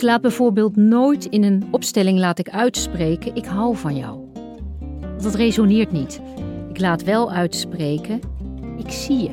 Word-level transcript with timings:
Ik 0.00 0.06
laat 0.06 0.20
bijvoorbeeld 0.20 0.76
nooit 0.76 1.24
in 1.24 1.42
een 1.42 1.68
opstelling 1.70 2.18
laat 2.18 2.38
ik 2.38 2.48
uitspreken 2.48 3.34
ik 3.34 3.44
hou 3.44 3.76
van 3.76 3.96
jou. 3.96 4.20
Dat 5.22 5.34
resoneert 5.34 5.92
niet. 5.92 6.20
Ik 6.70 6.80
laat 6.80 7.04
wel 7.04 7.32
uitspreken 7.32 8.20
ik 8.78 8.90
zie 8.90 9.22
je. 9.22 9.30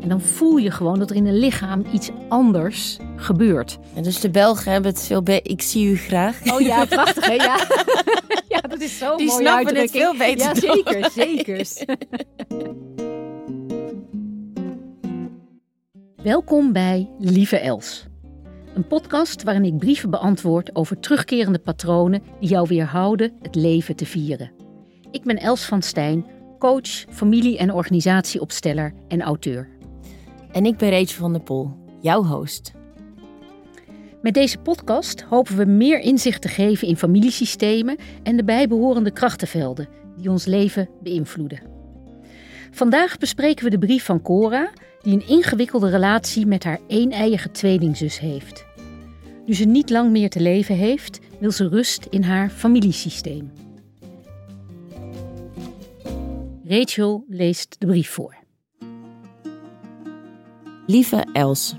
En 0.00 0.08
dan 0.08 0.20
voel 0.20 0.56
je 0.56 0.70
gewoon 0.70 0.98
dat 0.98 1.10
er 1.10 1.16
in 1.16 1.26
een 1.26 1.38
lichaam 1.38 1.84
iets 1.92 2.10
anders 2.28 2.98
gebeurt. 3.16 3.78
En 3.94 4.02
dus 4.02 4.20
de 4.20 4.30
Belgen 4.30 4.72
hebben 4.72 4.90
het 4.90 5.02
veel 5.02 5.22
beter. 5.22 5.50
Ik 5.50 5.62
zie 5.62 5.86
u 5.86 5.96
graag. 5.96 6.52
Oh 6.52 6.60
ja, 6.60 6.84
prachtig 6.96 7.26
hè? 7.26 7.32
Ja, 7.32 7.56
ja 8.54 8.60
dat 8.60 8.80
is 8.80 8.98
zo 8.98 9.16
Die 9.16 9.26
mooi 9.26 9.44
snappen 9.44 9.76
het 9.76 9.90
veel 9.90 10.16
beter 10.16 10.46
Ja, 10.46 10.54
zeker, 10.54 11.10
zeker. 11.24 11.68
Welkom 16.22 16.72
bij 16.72 17.10
Lieve 17.18 17.58
Els. 17.58 18.12
Een 18.74 18.86
podcast 18.86 19.42
waarin 19.42 19.64
ik 19.64 19.78
brieven 19.78 20.10
beantwoord 20.10 20.74
over 20.74 21.00
terugkerende 21.00 21.58
patronen 21.58 22.22
die 22.40 22.48
jou 22.48 22.68
weerhouden 22.68 23.32
het 23.42 23.54
leven 23.54 23.96
te 23.96 24.06
vieren. 24.06 24.52
Ik 25.10 25.22
ben 25.24 25.36
Els 25.36 25.64
van 25.64 25.82
Stijn, 25.82 26.26
coach, 26.58 26.88
familie- 27.10 27.58
en 27.58 27.72
organisatieopsteller 27.72 28.94
en 29.08 29.22
auteur. 29.22 29.68
En 30.52 30.64
ik 30.66 30.76
ben 30.76 30.90
Rachel 30.90 31.20
van 31.20 31.32
der 31.32 31.42
Pol, 31.42 31.70
jouw 32.00 32.24
host. 32.24 32.72
Met 34.22 34.34
deze 34.34 34.58
podcast 34.58 35.22
hopen 35.22 35.56
we 35.56 35.64
meer 35.64 36.00
inzicht 36.00 36.42
te 36.42 36.48
geven 36.48 36.88
in 36.88 36.96
familiesystemen 36.96 37.96
en 38.22 38.36
de 38.36 38.44
bijbehorende 38.44 39.10
krachtenvelden 39.10 39.88
die 40.16 40.30
ons 40.30 40.44
leven 40.44 40.88
beïnvloeden. 41.02 41.73
Vandaag 42.74 43.18
bespreken 43.18 43.64
we 43.64 43.70
de 43.70 43.78
brief 43.78 44.04
van 44.04 44.22
Cora, 44.22 44.70
die 45.02 45.12
een 45.12 45.28
ingewikkelde 45.28 45.90
relatie 45.90 46.46
met 46.46 46.64
haar 46.64 46.78
een-eiige 46.88 47.50
tweelingzus 47.50 48.18
heeft. 48.18 48.64
Nu 49.46 49.54
ze 49.54 49.64
niet 49.64 49.90
lang 49.90 50.10
meer 50.10 50.30
te 50.30 50.40
leven 50.40 50.74
heeft, 50.76 51.18
wil 51.38 51.50
ze 51.50 51.68
rust 51.68 52.06
in 52.10 52.22
haar 52.22 52.50
familiesysteem. 52.50 53.52
Rachel 56.64 57.24
leest 57.28 57.76
de 57.78 57.86
brief 57.86 58.10
voor. 58.10 58.34
Lieve 60.86 61.26
Els, 61.32 61.74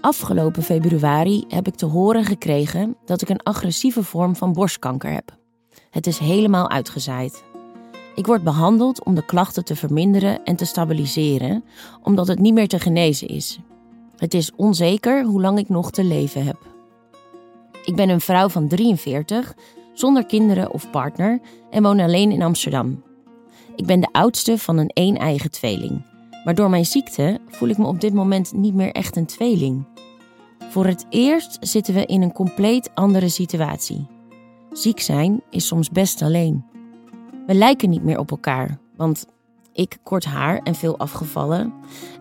afgelopen 0.00 0.62
februari 0.62 1.44
heb 1.48 1.66
ik 1.66 1.74
te 1.74 1.86
horen 1.86 2.24
gekregen 2.24 2.96
dat 3.04 3.22
ik 3.22 3.28
een 3.28 3.42
agressieve 3.42 4.02
vorm 4.02 4.36
van 4.36 4.52
borstkanker 4.52 5.12
heb. 5.12 5.36
Het 5.90 6.06
is 6.06 6.18
helemaal 6.18 6.70
uitgezaaid. 6.70 7.44
Ik 8.14 8.26
word 8.26 8.42
behandeld 8.42 9.04
om 9.04 9.14
de 9.14 9.24
klachten 9.24 9.64
te 9.64 9.76
verminderen 9.76 10.44
en 10.44 10.56
te 10.56 10.64
stabiliseren, 10.64 11.64
omdat 12.02 12.26
het 12.26 12.38
niet 12.38 12.54
meer 12.54 12.68
te 12.68 12.78
genezen 12.78 13.28
is. 13.28 13.58
Het 14.16 14.34
is 14.34 14.52
onzeker 14.56 15.24
hoe 15.24 15.40
lang 15.40 15.58
ik 15.58 15.68
nog 15.68 15.90
te 15.90 16.04
leven 16.04 16.44
heb. 16.44 16.56
Ik 17.84 17.96
ben 17.96 18.08
een 18.08 18.20
vrouw 18.20 18.48
van 18.48 18.68
43, 18.68 19.54
zonder 19.92 20.26
kinderen 20.26 20.72
of 20.72 20.90
partner 20.90 21.40
en 21.70 21.82
woon 21.82 22.00
alleen 22.00 22.32
in 22.32 22.42
Amsterdam. 22.42 23.02
Ik 23.76 23.86
ben 23.86 24.00
de 24.00 24.08
oudste 24.12 24.58
van 24.58 24.78
een 24.78 24.90
een-eigen 24.94 25.50
tweeling. 25.50 26.06
Maar 26.44 26.54
door 26.54 26.70
mijn 26.70 26.86
ziekte 26.86 27.40
voel 27.48 27.68
ik 27.68 27.78
me 27.78 27.86
op 27.86 28.00
dit 28.00 28.12
moment 28.12 28.52
niet 28.52 28.74
meer 28.74 28.92
echt 28.92 29.16
een 29.16 29.26
tweeling. 29.26 29.84
Voor 30.58 30.86
het 30.86 31.06
eerst 31.10 31.56
zitten 31.60 31.94
we 31.94 32.06
in 32.06 32.22
een 32.22 32.32
compleet 32.32 32.90
andere 32.94 33.28
situatie. 33.28 34.06
Ziek 34.72 35.00
zijn 35.00 35.42
is 35.50 35.66
soms 35.66 35.90
best 35.90 36.22
alleen. 36.22 36.73
We 37.46 37.54
lijken 37.54 37.90
niet 37.90 38.02
meer 38.02 38.18
op 38.18 38.30
elkaar, 38.30 38.78
want 38.96 39.26
ik 39.72 39.98
kort 40.02 40.24
haar 40.24 40.60
en 40.62 40.74
veel 40.74 40.98
afgevallen. 40.98 41.72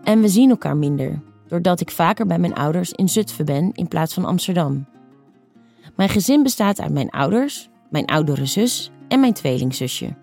En 0.03 0.21
we 0.21 0.27
zien 0.27 0.49
elkaar 0.49 0.77
minder, 0.77 1.21
doordat 1.47 1.79
ik 1.79 1.91
vaker 1.91 2.25
bij 2.25 2.39
mijn 2.39 2.55
ouders 2.55 2.91
in 2.91 3.09
Zutphen 3.09 3.45
ben 3.45 3.71
in 3.73 3.87
plaats 3.87 4.13
van 4.13 4.25
Amsterdam. 4.25 4.85
Mijn 5.95 6.09
gezin 6.09 6.43
bestaat 6.43 6.81
uit 6.81 6.91
mijn 6.91 7.09
ouders, 7.09 7.69
mijn 7.89 8.05
oudere 8.05 8.45
zus 8.45 8.91
en 9.07 9.19
mijn 9.19 9.33
tweelingzusje. 9.33 10.15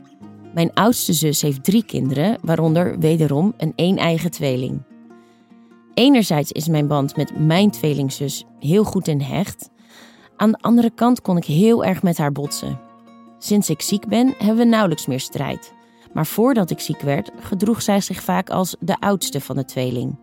Mijn 0.55 0.75
oudste 0.75 1.13
zus 1.13 1.43
heeft 1.43 1.65
drie 1.65 1.85
kinderen, 1.85 2.39
waaronder 2.43 2.99
wederom 2.99 3.55
een 3.57 3.73
een-eigen 3.77 4.31
tweeling. 4.31 4.83
Enerzijds 5.95 6.53
is 6.53 6.69
mijn 6.69 6.87
band 6.87 7.17
met 7.17 7.39
mijn 7.39 7.71
tweelingzus 7.71 8.45
heel 8.59 8.85
goed 8.85 9.09
en 9.09 9.21
hecht. 9.21 9.71
Aan 10.37 10.51
de 10.51 10.59
andere 10.61 10.91
kant 10.91 11.21
kon 11.21 11.37
ik 11.37 11.45
heel 11.45 11.85
erg 11.85 12.03
met 12.03 12.19
haar 12.19 12.33
botsen. 12.33 12.90
Sinds 13.43 13.71
ik 13.71 13.83
ziek 13.83 14.07
ben, 14.07 14.35
hebben 14.39 14.57
we 14.57 14.65
nauwelijks 14.65 15.07
meer 15.07 15.21
strijd. 15.21 15.73
Maar 16.13 16.27
voordat 16.27 16.71
ik 16.71 16.81
ziek 16.81 17.01
werd, 17.01 17.31
gedroeg 17.41 17.83
zij 17.83 18.01
zich 18.01 18.23
vaak 18.23 18.51
als 18.51 18.77
de 18.81 18.97
oudste 18.99 19.41
van 19.41 19.57
de 19.57 19.65
tweeling. 19.65 20.19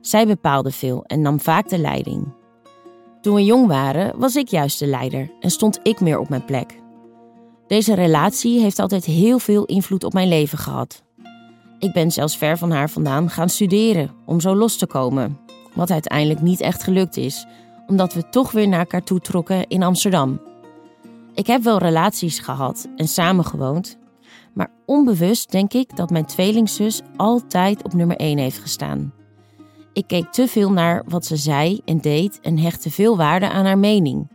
Zij 0.00 0.26
bepaalde 0.26 0.70
veel 0.70 1.04
en 1.04 1.20
nam 1.20 1.40
vaak 1.40 1.68
de 1.68 1.78
leiding. 1.78 2.34
Toen 3.20 3.34
we 3.34 3.44
jong 3.44 3.66
waren, 3.66 4.18
was 4.18 4.36
ik 4.36 4.48
juist 4.48 4.78
de 4.78 4.86
leider 4.86 5.30
en 5.40 5.50
stond 5.50 5.80
ik 5.82 6.00
meer 6.00 6.18
op 6.18 6.28
mijn 6.28 6.44
plek. 6.44 6.80
Deze 7.66 7.94
relatie 7.94 8.60
heeft 8.60 8.78
altijd 8.78 9.04
heel 9.04 9.38
veel 9.38 9.64
invloed 9.64 10.04
op 10.04 10.12
mijn 10.12 10.28
leven 10.28 10.58
gehad. 10.58 11.02
Ik 11.78 11.92
ben 11.92 12.10
zelfs 12.10 12.36
ver 12.36 12.58
van 12.58 12.70
haar 12.70 12.90
vandaan 12.90 13.30
gaan 13.30 13.48
studeren 13.48 14.10
om 14.26 14.40
zo 14.40 14.54
los 14.54 14.76
te 14.76 14.86
komen. 14.86 15.38
Wat 15.74 15.90
uiteindelijk 15.90 16.40
niet 16.40 16.60
echt 16.60 16.82
gelukt 16.82 17.16
is, 17.16 17.46
omdat 17.86 18.14
we 18.14 18.28
toch 18.28 18.50
weer 18.52 18.68
naar 18.68 18.78
elkaar 18.78 19.04
toe 19.04 19.20
trokken 19.20 19.66
in 19.66 19.82
Amsterdam. 19.82 20.40
Ik 21.38 21.46
heb 21.46 21.62
wel 21.62 21.78
relaties 21.78 22.38
gehad 22.38 22.88
en 22.96 23.08
samengewoond, 23.08 23.98
maar 24.54 24.70
onbewust 24.86 25.50
denk 25.50 25.72
ik 25.72 25.96
dat 25.96 26.10
mijn 26.10 26.24
tweelingzus 26.24 27.00
altijd 27.16 27.82
op 27.82 27.92
nummer 27.92 28.16
1 28.16 28.38
heeft 28.38 28.58
gestaan. 28.58 29.12
Ik 29.92 30.06
keek 30.06 30.32
te 30.32 30.48
veel 30.48 30.72
naar 30.72 31.02
wat 31.08 31.26
ze 31.26 31.36
zei 31.36 31.80
en 31.84 32.00
deed 32.00 32.40
en 32.40 32.58
hechtte 32.58 32.90
veel 32.90 33.16
waarde 33.16 33.50
aan 33.50 33.64
haar 33.64 33.78
mening. 33.78 34.28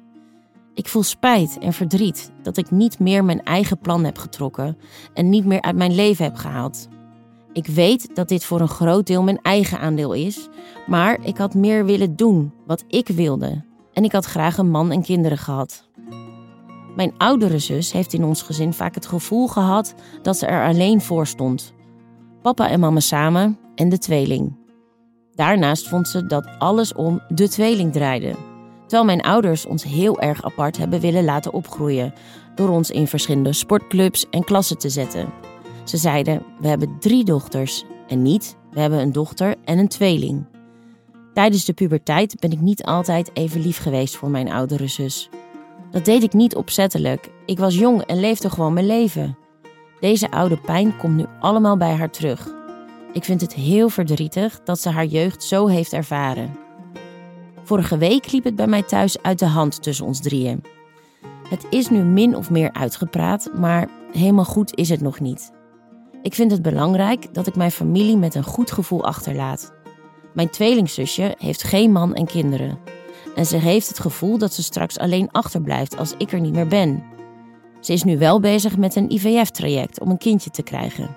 Ik 0.73 0.87
voel 0.87 1.03
spijt 1.03 1.57
en 1.57 1.73
verdriet 1.73 2.31
dat 2.41 2.57
ik 2.57 2.71
niet 2.71 2.99
meer 2.99 3.25
mijn 3.25 3.43
eigen 3.43 3.79
plan 3.79 4.03
heb 4.03 4.17
getrokken 4.17 4.77
en 5.13 5.29
niet 5.29 5.45
meer 5.45 5.61
uit 5.61 5.75
mijn 5.75 5.95
leven 5.95 6.25
heb 6.25 6.35
gehaald. 6.35 6.87
Ik 7.53 7.67
weet 7.67 8.15
dat 8.15 8.27
dit 8.27 8.45
voor 8.45 8.61
een 8.61 8.67
groot 8.67 9.07
deel 9.07 9.23
mijn 9.23 9.41
eigen 9.41 9.79
aandeel 9.79 10.13
is, 10.13 10.49
maar 10.87 11.17
ik 11.21 11.37
had 11.37 11.53
meer 11.53 11.85
willen 11.85 12.15
doen 12.15 12.53
wat 12.65 12.83
ik 12.87 13.07
wilde. 13.07 13.63
En 13.93 14.03
ik 14.03 14.11
had 14.11 14.25
graag 14.25 14.57
een 14.57 14.69
man 14.69 14.91
en 14.91 15.01
kinderen 15.01 15.37
gehad. 15.37 15.91
Mijn 16.95 17.13
oudere 17.17 17.59
zus 17.59 17.91
heeft 17.91 18.13
in 18.13 18.23
ons 18.23 18.41
gezin 18.41 18.73
vaak 18.73 18.95
het 18.95 19.05
gevoel 19.05 19.47
gehad 19.47 19.93
dat 20.21 20.37
ze 20.37 20.45
er 20.45 20.67
alleen 20.67 21.01
voor 21.01 21.27
stond. 21.27 21.73
Papa 22.41 22.69
en 22.69 22.79
mama 22.79 22.99
samen 22.99 23.57
en 23.75 23.89
de 23.89 23.97
tweeling. 23.97 24.55
Daarnaast 25.31 25.87
vond 25.87 26.07
ze 26.07 26.25
dat 26.25 26.47
alles 26.57 26.93
om 26.93 27.21
de 27.27 27.49
tweeling 27.49 27.93
draaide. 27.93 28.35
Terwijl 28.81 29.05
mijn 29.05 29.21
ouders 29.21 29.65
ons 29.65 29.83
heel 29.83 30.19
erg 30.19 30.43
apart 30.43 30.77
hebben 30.77 30.99
willen 30.99 31.23
laten 31.23 31.53
opgroeien 31.53 32.13
door 32.55 32.69
ons 32.69 32.91
in 32.91 33.07
verschillende 33.07 33.53
sportclubs 33.53 34.29
en 34.29 34.43
klassen 34.43 34.77
te 34.77 34.89
zetten. 34.89 35.29
Ze 35.83 35.97
zeiden: 35.97 36.43
We 36.59 36.67
hebben 36.67 36.99
drie 36.99 37.23
dochters 37.23 37.83
en 38.07 38.21
niet, 38.21 38.57
we 38.71 38.79
hebben 38.79 38.99
een 38.99 39.11
dochter 39.11 39.55
en 39.65 39.77
een 39.77 39.87
tweeling. 39.87 40.45
Tijdens 41.33 41.65
de 41.65 41.73
puberteit 41.73 42.39
ben 42.39 42.51
ik 42.51 42.59
niet 42.59 42.83
altijd 42.83 43.29
even 43.33 43.61
lief 43.61 43.77
geweest 43.77 44.15
voor 44.15 44.29
mijn 44.29 44.51
oudere 44.51 44.87
zus. 44.87 45.29
Dat 45.93 46.05
deed 46.05 46.23
ik 46.23 46.33
niet 46.33 46.55
opzettelijk. 46.55 47.29
Ik 47.45 47.59
was 47.59 47.75
jong 47.75 48.01
en 48.01 48.19
leefde 48.19 48.49
gewoon 48.49 48.73
mijn 48.73 48.85
leven. 48.85 49.37
Deze 49.99 50.31
oude 50.31 50.57
pijn 50.57 50.97
komt 50.97 51.15
nu 51.15 51.25
allemaal 51.39 51.77
bij 51.77 51.93
haar 51.93 52.09
terug. 52.09 52.47
Ik 53.11 53.23
vind 53.23 53.41
het 53.41 53.53
heel 53.53 53.89
verdrietig 53.89 54.59
dat 54.63 54.79
ze 54.79 54.89
haar 54.89 55.05
jeugd 55.05 55.43
zo 55.43 55.67
heeft 55.67 55.93
ervaren. 55.93 56.55
Vorige 57.63 57.97
week 57.97 58.31
liep 58.31 58.43
het 58.43 58.55
bij 58.55 58.67
mij 58.67 58.83
thuis 58.83 59.21
uit 59.21 59.39
de 59.39 59.45
hand 59.45 59.83
tussen 59.83 60.05
ons 60.05 60.21
drieën. 60.21 60.63
Het 61.49 61.65
is 61.69 61.89
nu 61.89 62.03
min 62.03 62.35
of 62.35 62.49
meer 62.49 62.73
uitgepraat, 62.73 63.49
maar 63.55 63.89
helemaal 64.11 64.45
goed 64.45 64.75
is 64.75 64.89
het 64.89 65.01
nog 65.01 65.19
niet. 65.19 65.51
Ik 66.21 66.33
vind 66.33 66.51
het 66.51 66.61
belangrijk 66.61 67.33
dat 67.33 67.47
ik 67.47 67.55
mijn 67.55 67.71
familie 67.71 68.17
met 68.17 68.35
een 68.35 68.43
goed 68.43 68.71
gevoel 68.71 69.03
achterlaat. 69.03 69.73
Mijn 70.33 70.49
tweelingzusje 70.49 71.35
heeft 71.37 71.63
geen 71.63 71.91
man 71.91 72.13
en 72.13 72.25
kinderen. 72.25 72.77
En 73.35 73.45
ze 73.45 73.57
heeft 73.57 73.87
het 73.87 73.99
gevoel 73.99 74.37
dat 74.37 74.53
ze 74.53 74.63
straks 74.63 74.99
alleen 74.99 75.31
achterblijft 75.31 75.97
als 75.97 76.13
ik 76.17 76.31
er 76.31 76.39
niet 76.39 76.53
meer 76.53 76.67
ben. 76.67 77.03
Ze 77.79 77.93
is 77.93 78.03
nu 78.03 78.17
wel 78.17 78.39
bezig 78.39 78.77
met 78.77 78.95
een 78.95 79.11
IVF-traject 79.11 79.99
om 79.99 80.09
een 80.09 80.17
kindje 80.17 80.49
te 80.49 80.63
krijgen. 80.63 81.15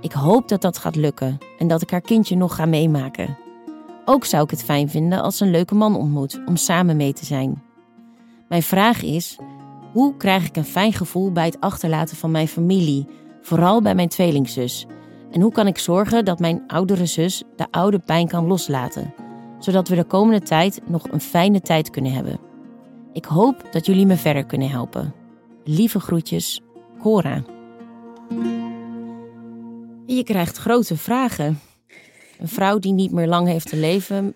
Ik 0.00 0.12
hoop 0.12 0.48
dat 0.48 0.62
dat 0.62 0.78
gaat 0.78 0.96
lukken 0.96 1.38
en 1.58 1.68
dat 1.68 1.82
ik 1.82 1.90
haar 1.90 2.00
kindje 2.00 2.36
nog 2.36 2.54
ga 2.54 2.66
meemaken. 2.66 3.36
Ook 4.04 4.24
zou 4.24 4.44
ik 4.44 4.50
het 4.50 4.64
fijn 4.64 4.88
vinden 4.88 5.22
als 5.22 5.36
ze 5.36 5.44
een 5.44 5.50
leuke 5.50 5.74
man 5.74 5.96
ontmoet 5.96 6.40
om 6.46 6.56
samen 6.56 6.96
mee 6.96 7.12
te 7.12 7.24
zijn. 7.24 7.62
Mijn 8.48 8.62
vraag 8.62 9.02
is: 9.02 9.38
Hoe 9.92 10.16
krijg 10.16 10.46
ik 10.46 10.56
een 10.56 10.64
fijn 10.64 10.92
gevoel 10.92 11.32
bij 11.32 11.44
het 11.44 11.60
achterlaten 11.60 12.16
van 12.16 12.30
mijn 12.30 12.48
familie, 12.48 13.06
vooral 13.42 13.82
bij 13.82 13.94
mijn 13.94 14.08
tweelingzus? 14.08 14.86
En 15.30 15.40
hoe 15.40 15.52
kan 15.52 15.66
ik 15.66 15.78
zorgen 15.78 16.24
dat 16.24 16.38
mijn 16.38 16.62
oudere 16.66 17.06
zus 17.06 17.42
de 17.56 17.66
oude 17.70 17.98
pijn 17.98 18.28
kan 18.28 18.46
loslaten, 18.46 19.14
zodat 19.58 19.88
we 19.88 19.94
de 19.94 20.04
komende 20.04 20.40
tijd 20.40 20.80
nog 20.86 21.10
een 21.10 21.20
fijne 21.20 21.60
tijd 21.60 21.90
kunnen 21.90 22.12
hebben? 22.12 22.38
Ik 23.12 23.24
hoop 23.24 23.68
dat 23.70 23.86
jullie 23.86 24.06
me 24.06 24.16
verder 24.16 24.46
kunnen 24.46 24.70
helpen. 24.70 25.14
Lieve 25.64 26.00
groetjes, 26.00 26.60
Cora. 26.98 27.42
Je 30.06 30.22
krijgt 30.24 30.56
grote 30.56 30.96
vragen. 30.96 31.60
Een 32.38 32.48
vrouw 32.48 32.78
die 32.78 32.92
niet 32.92 33.12
meer 33.12 33.26
lang 33.26 33.48
heeft 33.48 33.68
te 33.68 33.76
leven, 33.76 34.34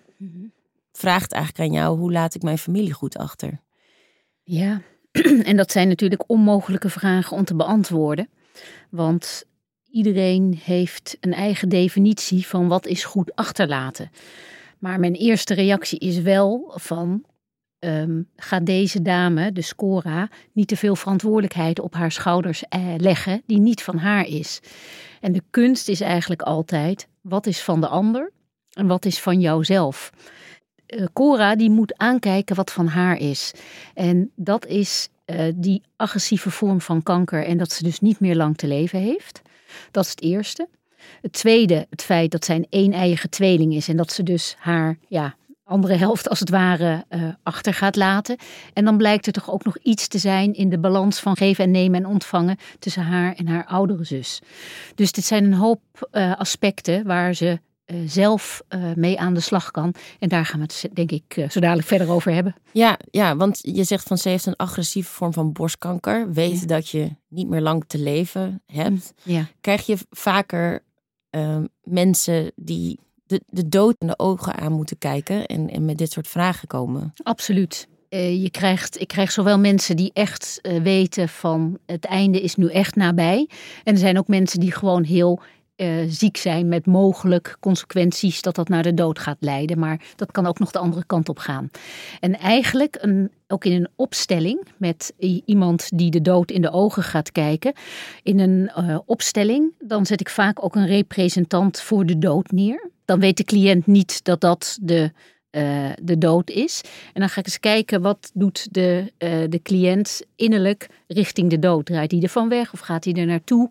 vraagt 0.91 1.31
eigenlijk 1.31 1.69
aan 1.69 1.75
jou: 1.75 1.97
hoe 1.99 2.11
laat 2.11 2.35
ik 2.35 2.41
mijn 2.41 2.57
familie 2.57 2.93
goed 2.93 3.17
achter? 3.17 3.61
Ja, 4.43 4.81
en 5.43 5.57
dat 5.57 5.71
zijn 5.71 5.87
natuurlijk 5.87 6.23
onmogelijke 6.27 6.89
vragen 6.89 7.37
om 7.37 7.43
te 7.43 7.55
beantwoorden. 7.55 8.29
Want 8.89 9.45
iedereen 9.91 10.59
heeft 10.63 11.17
een 11.19 11.33
eigen 11.33 11.69
definitie 11.69 12.47
van 12.47 12.67
wat 12.67 12.85
is 12.85 13.03
goed 13.03 13.35
achterlaten. 13.35 14.11
Maar 14.83 14.99
mijn 14.99 15.13
eerste 15.13 15.53
reactie 15.53 15.99
is 15.99 16.21
wel 16.21 16.71
van 16.75 17.23
um, 17.79 18.29
gaat 18.35 18.65
deze 18.65 19.01
dame, 19.01 19.51
de 19.51 19.61
Scora, 19.61 20.29
niet 20.51 20.67
te 20.67 20.77
veel 20.77 20.95
verantwoordelijkheid 20.95 21.79
op 21.79 21.93
haar 21.93 22.11
schouders 22.11 22.63
eh, 22.69 22.93
leggen 22.97 23.41
die 23.45 23.59
niet 23.59 23.83
van 23.83 23.97
haar 23.97 24.27
is. 24.27 24.59
En 25.21 25.31
de 25.31 25.43
kunst 25.49 25.87
is 25.87 26.01
eigenlijk 26.01 26.41
altijd 26.41 27.07
wat 27.21 27.45
is 27.45 27.61
van 27.61 27.81
de 27.81 27.87
ander 27.87 28.31
en 28.73 28.87
wat 28.87 29.05
is 29.05 29.19
van 29.19 29.39
jouzelf. 29.39 30.11
Uh, 30.87 31.05
Cora 31.13 31.55
die 31.55 31.69
moet 31.69 31.97
aankijken 31.97 32.55
wat 32.55 32.71
van 32.71 32.87
haar 32.87 33.17
is. 33.17 33.53
En 33.93 34.31
dat 34.35 34.65
is 34.65 35.09
uh, 35.25 35.51
die 35.55 35.81
agressieve 35.95 36.51
vorm 36.51 36.81
van 36.81 37.03
kanker 37.03 37.45
en 37.45 37.57
dat 37.57 37.71
ze 37.71 37.83
dus 37.83 37.99
niet 37.99 38.19
meer 38.19 38.35
lang 38.35 38.57
te 38.57 38.67
leven 38.67 38.99
heeft. 38.99 39.41
Dat 39.91 40.03
is 40.03 40.09
het 40.09 40.21
eerste. 40.21 40.67
Het 41.21 41.33
tweede, 41.33 41.85
het 41.89 42.01
feit 42.03 42.31
dat 42.31 42.45
zij 42.45 42.55
een 42.55 42.67
een-eiige 42.69 43.29
tweeling 43.29 43.73
is 43.73 43.87
en 43.87 43.97
dat 43.97 44.11
ze 44.11 44.23
dus 44.23 44.55
haar 44.59 44.97
ja, 45.07 45.35
andere 45.63 45.95
helft 45.95 46.29
als 46.29 46.39
het 46.39 46.49
ware 46.49 47.05
uh, 47.09 47.23
achter 47.43 47.73
gaat 47.73 47.95
laten. 47.95 48.37
En 48.73 48.85
dan 48.85 48.97
blijkt 48.97 49.27
er 49.27 49.33
toch 49.33 49.51
ook 49.51 49.63
nog 49.63 49.77
iets 49.77 50.07
te 50.07 50.17
zijn 50.17 50.53
in 50.53 50.69
de 50.69 50.79
balans 50.79 51.19
van 51.19 51.37
geven 51.37 51.63
en 51.63 51.71
nemen 51.71 52.03
en 52.03 52.09
ontvangen 52.09 52.57
tussen 52.79 53.03
haar 53.03 53.35
en 53.35 53.47
haar 53.47 53.65
oudere 53.65 54.03
zus. 54.03 54.41
Dus 54.95 55.11
dit 55.11 55.25
zijn 55.25 55.43
een 55.43 55.53
hoop 55.53 55.81
uh, 56.11 56.35
aspecten 56.37 57.05
waar 57.05 57.33
ze 57.33 57.59
uh, 57.85 57.97
zelf 58.05 58.61
mee 58.95 59.19
aan 59.19 59.33
de 59.33 59.39
slag 59.39 59.71
kan. 59.71 59.93
En 60.19 60.29
daar 60.29 60.45
gaan 60.45 60.59
we 60.59 60.65
het 60.65 60.89
denk 60.93 61.11
ik 61.11 61.45
zo 61.49 61.59
dadelijk 61.59 61.87
verder 61.87 62.09
over 62.09 62.33
hebben. 62.33 62.55
Ja, 62.71 62.97
ja, 63.11 63.35
want 63.35 63.59
je 63.61 63.83
zegt 63.83 64.07
van 64.07 64.17
ze 64.17 64.29
heeft 64.29 64.45
een 64.45 64.55
agressieve 64.55 65.11
vorm 65.11 65.33
van 65.33 65.51
borstkanker. 65.51 66.31
Weet 66.31 66.59
ja. 66.59 66.65
dat 66.65 66.89
je 66.89 67.09
niet 67.27 67.47
meer 67.47 67.61
lang 67.61 67.83
te 67.87 67.97
leven 67.99 68.61
hebt. 68.65 69.13
Ja. 69.23 69.47
Krijg 69.61 69.85
je 69.85 69.97
vaker 70.09 70.83
mensen 71.83 72.51
die 72.55 72.99
de, 73.25 73.41
de 73.49 73.69
dood 73.69 73.95
in 73.99 74.07
de 74.07 74.19
ogen 74.19 74.55
aan 74.55 74.71
moeten 74.71 74.97
kijken 74.97 75.45
en, 75.45 75.69
en 75.69 75.85
met 75.85 75.97
dit 75.97 76.11
soort 76.11 76.27
vragen 76.27 76.67
komen. 76.67 77.13
Absoluut. 77.23 77.87
Uh, 78.09 78.41
je 78.41 78.49
krijgt, 78.49 79.01
ik 79.01 79.07
krijg 79.07 79.31
zowel 79.31 79.59
mensen 79.59 79.95
die 79.95 80.11
echt 80.13 80.59
uh, 80.61 80.81
weten 80.81 81.29
van 81.29 81.77
het 81.85 82.05
einde 82.05 82.41
is 82.41 82.55
nu 82.55 82.69
echt 82.69 82.95
nabij. 82.95 83.49
En 83.83 83.93
er 83.93 83.99
zijn 83.99 84.17
ook 84.17 84.27
mensen 84.27 84.59
die 84.59 84.71
gewoon 84.71 85.03
heel 85.03 85.41
uh, 85.77 86.03
ziek 86.07 86.37
zijn 86.37 86.67
met 86.67 86.85
mogelijk 86.85 87.57
consequenties 87.59 88.41
dat 88.41 88.55
dat 88.55 88.67
naar 88.67 88.83
de 88.83 88.93
dood 88.93 89.19
gaat 89.19 89.37
leiden. 89.39 89.79
Maar 89.79 90.01
dat 90.15 90.31
kan 90.31 90.45
ook 90.45 90.59
nog 90.59 90.71
de 90.71 90.79
andere 90.79 91.05
kant 91.05 91.29
op 91.29 91.39
gaan. 91.39 91.69
En 92.19 92.39
eigenlijk 92.39 92.97
een, 92.99 93.31
ook 93.47 93.65
in 93.65 93.71
een 93.71 93.89
opstelling 93.95 94.67
met 94.77 95.13
iemand 95.45 95.89
die 95.95 96.11
de 96.11 96.21
dood 96.21 96.51
in 96.51 96.61
de 96.61 96.71
ogen 96.71 97.03
gaat 97.03 97.31
kijken. 97.31 97.73
In 98.23 98.39
een 98.39 98.71
uh, 98.77 98.99
opstelling, 99.05 99.71
dan 99.79 100.05
zet 100.05 100.19
ik 100.19 100.29
vaak 100.29 100.63
ook 100.63 100.75
een 100.75 100.87
representant 100.87 101.81
voor 101.81 102.05
de 102.05 102.17
dood 102.17 102.51
neer. 102.51 102.89
Dan 103.05 103.19
weet 103.19 103.37
de 103.37 103.43
cliënt 103.43 103.87
niet 103.87 104.23
dat 104.23 104.41
dat 104.41 104.77
de 104.81 105.11
uh, 105.51 105.89
de 106.01 106.17
dood 106.17 106.49
is. 106.49 106.81
En 107.13 107.19
dan 107.19 107.29
ga 107.29 107.39
ik 107.39 107.45
eens 107.45 107.59
kijken 107.59 108.01
wat 108.01 108.31
doet 108.33 108.67
de, 108.71 109.13
de 109.49 109.59
cliënt 109.63 110.21
innerlijk 110.35 110.87
richting 111.07 111.49
de 111.49 111.59
dood. 111.59 111.85
Draait 111.85 112.11
hij 112.11 112.21
ervan 112.21 112.49
weg 112.49 112.73
of 112.73 112.79
gaat 112.79 113.03
hij 113.03 113.13
er 113.13 113.25
naartoe? 113.25 113.69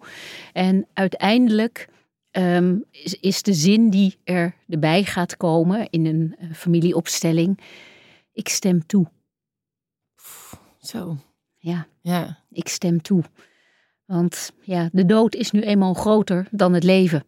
En 0.52 0.87
uiteindelijk 0.93 1.88
um, 2.32 2.84
is, 2.90 3.14
is, 3.20 3.43
de 3.43 3.52
zin 3.52 3.90
die 3.90 4.19
er 4.25 4.55
erbij 4.69 5.05
gaat 5.05 5.37
komen 5.37 5.90
in 5.90 6.06
een 6.06 6.37
uh, 6.40 6.52
familieopstelling: 6.52 7.58
ik 8.32 8.49
stem 8.49 8.87
toe. 8.87 9.06
Zo. 10.79 11.17
Ja. 11.56 11.87
ja, 12.00 12.38
ik 12.50 12.69
stem 12.69 13.02
toe. 13.02 13.23
Want 14.05 14.52
ja, 14.61 14.88
de 14.93 15.06
dood 15.06 15.34
is 15.34 15.50
nu 15.50 15.61
eenmaal 15.61 15.94
groter 15.94 16.49
dan 16.50 16.73
het 16.73 16.84
leven. 16.84 17.25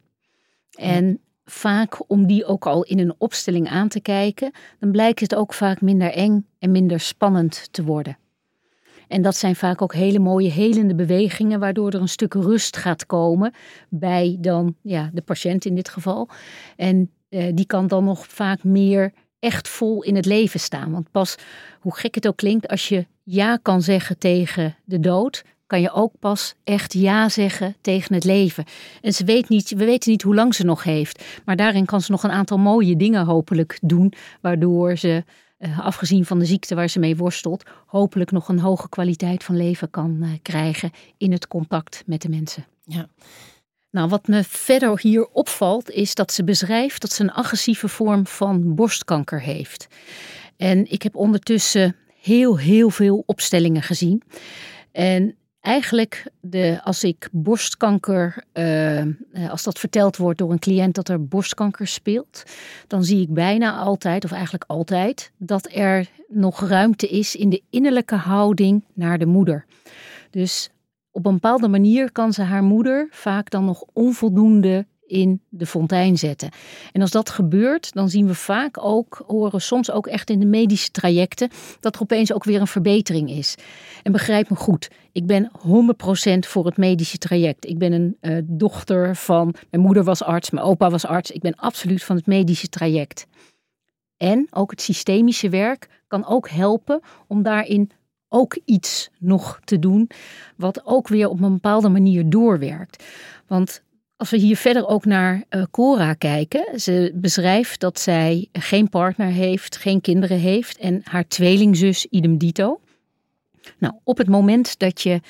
En 0.70 1.06
ja 1.06 1.16
vaak 1.44 2.10
om 2.10 2.26
die 2.26 2.44
ook 2.44 2.66
al 2.66 2.82
in 2.82 2.98
een 2.98 3.14
opstelling 3.18 3.68
aan 3.68 3.88
te 3.88 4.00
kijken, 4.00 4.52
dan 4.78 4.90
blijkt 4.90 5.20
het 5.20 5.34
ook 5.34 5.54
vaak 5.54 5.80
minder 5.80 6.12
eng 6.12 6.46
en 6.58 6.70
minder 6.70 7.00
spannend 7.00 7.72
te 7.72 7.84
worden. 7.84 8.18
En 9.08 9.22
dat 9.22 9.36
zijn 9.36 9.56
vaak 9.56 9.82
ook 9.82 9.94
hele 9.94 10.18
mooie 10.18 10.50
helende 10.50 10.94
bewegingen, 10.94 11.60
waardoor 11.60 11.90
er 11.90 12.00
een 12.00 12.08
stuk 12.08 12.34
rust 12.34 12.76
gaat 12.76 13.06
komen 13.06 13.54
bij 13.88 14.36
dan 14.40 14.76
ja, 14.82 15.10
de 15.12 15.22
patiënt 15.22 15.64
in 15.64 15.74
dit 15.74 15.88
geval. 15.88 16.28
En 16.76 17.10
eh, 17.28 17.50
die 17.54 17.66
kan 17.66 17.86
dan 17.86 18.04
nog 18.04 18.26
vaak 18.28 18.64
meer 18.64 19.12
echt 19.38 19.68
vol 19.68 20.02
in 20.02 20.16
het 20.16 20.26
leven 20.26 20.60
staan. 20.60 20.92
Want 20.92 21.10
pas, 21.10 21.36
hoe 21.80 21.96
gek 21.96 22.14
het 22.14 22.26
ook 22.26 22.36
klinkt, 22.36 22.68
als 22.68 22.88
je 22.88 23.06
ja 23.22 23.58
kan 23.62 23.82
zeggen 23.82 24.18
tegen 24.18 24.76
de 24.84 25.00
dood, 25.00 25.44
kan 25.66 25.80
je 25.80 25.92
ook 25.92 26.12
pas 26.18 26.54
echt 26.64 26.92
ja 26.92 27.28
zeggen 27.28 27.76
tegen 27.80 28.14
het 28.14 28.24
leven. 28.24 28.64
En 29.00 29.12
ze 29.12 29.24
weet 29.24 29.48
niet, 29.48 29.70
we 29.70 29.84
weten 29.84 30.10
niet 30.10 30.22
hoe 30.22 30.34
lang 30.34 30.54
ze 30.54 30.64
nog 30.64 30.82
heeft. 30.82 31.24
Maar 31.44 31.56
daarin 31.56 31.84
kan 31.84 32.00
ze 32.00 32.10
nog 32.10 32.22
een 32.22 32.30
aantal 32.30 32.58
mooie 32.58 32.96
dingen 32.96 33.24
hopelijk 33.24 33.78
doen. 33.80 34.12
Waardoor 34.40 34.96
ze, 34.96 35.24
afgezien 35.80 36.24
van 36.24 36.38
de 36.38 36.44
ziekte 36.44 36.74
waar 36.74 36.88
ze 36.88 36.98
mee 36.98 37.16
worstelt, 37.16 37.64
hopelijk 37.86 38.30
nog 38.30 38.48
een 38.48 38.58
hoge 38.58 38.88
kwaliteit 38.88 39.44
van 39.44 39.56
leven 39.56 39.90
kan 39.90 40.18
uh, 40.22 40.28
krijgen 40.42 40.90
in 41.16 41.32
het 41.32 41.48
contact 41.48 42.02
met 42.06 42.22
de 42.22 42.28
mensen. 42.28 42.66
Ja. 42.84 43.08
Nou, 43.90 44.08
wat 44.08 44.26
me 44.26 44.44
verder 44.44 45.00
hier 45.00 45.26
opvalt, 45.26 45.90
is 45.90 46.14
dat 46.14 46.32
ze 46.32 46.44
beschrijft 46.44 47.00
dat 47.00 47.12
ze 47.12 47.22
een 47.22 47.32
agressieve 47.32 47.88
vorm 47.88 48.26
van 48.26 48.74
borstkanker 48.74 49.40
heeft. 49.40 49.86
En 50.56 50.90
ik 50.90 51.02
heb 51.02 51.16
ondertussen 51.16 51.96
heel, 52.20 52.58
heel 52.58 52.90
veel 52.90 53.22
opstellingen 53.26 53.82
gezien. 53.82 54.22
En 54.92 55.36
eigenlijk, 55.64 56.26
de, 56.40 56.80
als 56.82 57.04
ik 57.04 57.28
borstkanker, 57.32 58.44
uh, 58.52 59.02
als 59.50 59.62
dat 59.62 59.78
verteld 59.78 60.16
wordt 60.16 60.38
door 60.38 60.52
een 60.52 60.58
cliënt 60.58 60.94
dat 60.94 61.08
er 61.08 61.26
borstkanker 61.26 61.86
speelt, 61.86 62.42
dan 62.86 63.04
zie 63.04 63.20
ik 63.20 63.32
bijna 63.32 63.76
altijd, 63.76 64.24
of 64.24 64.32
eigenlijk 64.32 64.64
altijd, 64.66 65.32
dat 65.36 65.68
er 65.72 66.08
nog 66.28 66.68
ruimte 66.68 67.08
is 67.08 67.36
in 67.36 67.48
de 67.48 67.62
innerlijke 67.70 68.14
houding 68.14 68.84
naar 68.92 69.18
de 69.18 69.26
moeder. 69.26 69.64
Dus 70.30 70.70
op 71.10 71.26
een 71.26 71.32
bepaalde 71.32 71.68
manier 71.68 72.12
kan 72.12 72.32
ze 72.32 72.42
haar 72.42 72.62
moeder 72.62 73.08
vaak 73.10 73.50
dan 73.50 73.64
nog 73.64 73.84
onvoldoende 73.92 74.86
in 75.06 75.42
de 75.48 75.66
fontein 75.66 76.18
zetten. 76.18 76.50
En 76.92 77.00
als 77.00 77.10
dat 77.10 77.30
gebeurt, 77.30 77.92
dan 77.92 78.08
zien 78.08 78.26
we 78.26 78.34
vaak 78.34 78.84
ook, 78.84 79.24
horen 79.26 79.60
soms 79.60 79.90
ook 79.90 80.06
echt 80.06 80.30
in 80.30 80.40
de 80.40 80.46
medische 80.46 80.90
trajecten, 80.90 81.50
dat 81.80 81.94
er 81.94 82.02
opeens 82.02 82.32
ook 82.32 82.44
weer 82.44 82.60
een 82.60 82.66
verbetering 82.66 83.30
is. 83.30 83.54
En 84.02 84.12
begrijp 84.12 84.50
me 84.50 84.56
goed, 84.56 84.90
ik 85.12 85.26
ben 85.26 85.50
100% 85.66 86.38
voor 86.38 86.66
het 86.66 86.76
medische 86.76 87.18
traject. 87.18 87.66
Ik 87.66 87.78
ben 87.78 87.92
een 87.92 88.16
uh, 88.20 88.38
dochter 88.44 89.16
van, 89.16 89.54
mijn 89.70 89.82
moeder 89.82 90.04
was 90.04 90.22
arts, 90.22 90.50
mijn 90.50 90.66
opa 90.66 90.90
was 90.90 91.06
arts. 91.06 91.30
Ik 91.30 91.40
ben 91.40 91.54
absoluut 91.54 92.04
van 92.04 92.16
het 92.16 92.26
medische 92.26 92.68
traject. 92.68 93.26
En 94.16 94.46
ook 94.50 94.70
het 94.70 94.82
systemische 94.82 95.48
werk 95.48 96.02
kan 96.06 96.26
ook 96.26 96.48
helpen 96.48 97.00
om 97.26 97.42
daarin 97.42 97.90
ook 98.28 98.58
iets 98.64 99.10
nog 99.18 99.60
te 99.64 99.78
doen, 99.78 100.10
wat 100.56 100.86
ook 100.86 101.08
weer 101.08 101.28
op 101.28 101.42
een 101.42 101.52
bepaalde 101.52 101.88
manier 101.88 102.30
doorwerkt. 102.30 103.04
Want 103.46 103.82
als 104.16 104.30
we 104.30 104.36
hier 104.36 104.56
verder 104.56 104.86
ook 104.86 105.04
naar 105.04 105.44
uh, 105.50 105.62
Cora 105.70 106.14
kijken, 106.14 106.80
ze 106.80 107.12
beschrijft 107.14 107.80
dat 107.80 108.00
zij 108.00 108.48
geen 108.52 108.88
partner 108.88 109.26
heeft, 109.26 109.76
geen 109.76 110.00
kinderen 110.00 110.38
heeft 110.38 110.78
en 110.78 111.00
haar 111.04 111.26
tweelingzus 111.28 112.06
idem 112.06 112.38
dito. 112.38 112.80
Nou, 113.78 113.94
op 114.04 114.18
het 114.18 114.28
moment 114.28 114.78
dat 114.78 115.00
je 115.00 115.20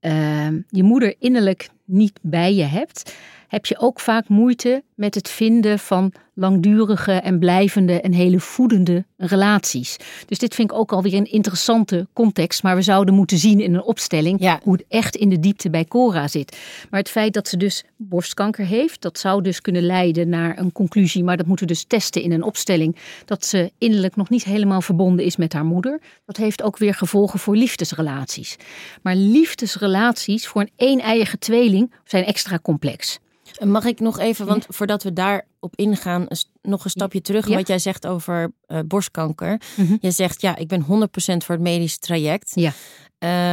uh, 0.00 0.48
je 0.68 0.82
moeder 0.82 1.14
innerlijk 1.18 1.68
niet 1.90 2.18
bij 2.22 2.54
je 2.54 2.64
hebt, 2.64 3.14
heb 3.48 3.66
je 3.66 3.78
ook 3.78 4.00
vaak 4.00 4.28
moeite 4.28 4.82
met 4.94 5.14
het 5.14 5.28
vinden 5.30 5.78
van 5.78 6.12
langdurige 6.34 7.12
en 7.12 7.38
blijvende 7.38 8.00
en 8.00 8.12
hele 8.12 8.40
voedende 8.40 9.04
relaties. 9.16 9.96
Dus 10.26 10.38
dit 10.38 10.54
vind 10.54 10.70
ik 10.70 10.76
ook 10.76 10.92
alweer 10.92 11.14
een 11.14 11.30
interessante 11.30 12.06
context, 12.12 12.62
maar 12.62 12.76
we 12.76 12.82
zouden 12.82 13.14
moeten 13.14 13.38
zien 13.38 13.60
in 13.60 13.74
een 13.74 13.82
opstelling 13.82 14.58
hoe 14.62 14.72
het 14.72 14.84
echt 14.88 15.16
in 15.16 15.28
de 15.28 15.40
diepte 15.40 15.70
bij 15.70 15.84
Cora 15.84 16.28
zit. 16.28 16.58
Maar 16.90 17.00
het 17.00 17.10
feit 17.10 17.32
dat 17.32 17.48
ze 17.48 17.56
dus 17.56 17.84
borstkanker 17.96 18.66
heeft, 18.66 19.02
dat 19.02 19.18
zou 19.18 19.42
dus 19.42 19.60
kunnen 19.60 19.82
leiden 19.82 20.28
naar 20.28 20.58
een 20.58 20.72
conclusie, 20.72 21.24
maar 21.24 21.36
dat 21.36 21.46
moeten 21.46 21.66
we 21.66 21.72
dus 21.72 21.84
testen 21.84 22.22
in 22.22 22.32
een 22.32 22.42
opstelling, 22.42 22.96
dat 23.24 23.44
ze 23.44 23.72
innerlijk 23.78 24.16
nog 24.16 24.28
niet 24.28 24.44
helemaal 24.44 24.80
verbonden 24.80 25.24
is 25.24 25.36
met 25.36 25.52
haar 25.52 25.64
moeder. 25.64 26.00
Dat 26.26 26.36
heeft 26.36 26.62
ook 26.62 26.78
weer 26.78 26.94
gevolgen 26.94 27.38
voor 27.38 27.56
liefdesrelaties. 27.56 28.56
Maar 29.02 29.14
liefdesrelaties 29.14 30.46
voor 30.46 30.60
een 30.60 30.70
een-eigen 30.76 31.38
tweeling 31.38 31.79
zijn 32.04 32.24
extra 32.24 32.58
complex. 32.58 33.18
Mag 33.64 33.84
ik 33.84 34.00
nog 34.00 34.18
even, 34.18 34.46
want 34.46 34.66
voordat 34.68 35.02
we 35.02 35.12
daarop 35.12 35.72
ingaan, 35.74 36.26
nog 36.62 36.84
een 36.84 36.90
stapje 36.90 37.20
terug. 37.20 37.46
Wat 37.46 37.68
jij 37.68 37.78
zegt 37.78 38.06
over 38.06 38.52
uh, 38.66 38.78
borstkanker. 38.86 39.60
Mm 39.76 39.98
Je 40.00 40.10
zegt, 40.10 40.40
ja, 40.40 40.56
ik 40.56 40.68
ben 40.68 40.82
100% 40.82 40.86
voor 41.16 41.54
het 41.54 41.60
medische 41.60 41.98
traject. 41.98 42.52
Ja. 42.54 42.72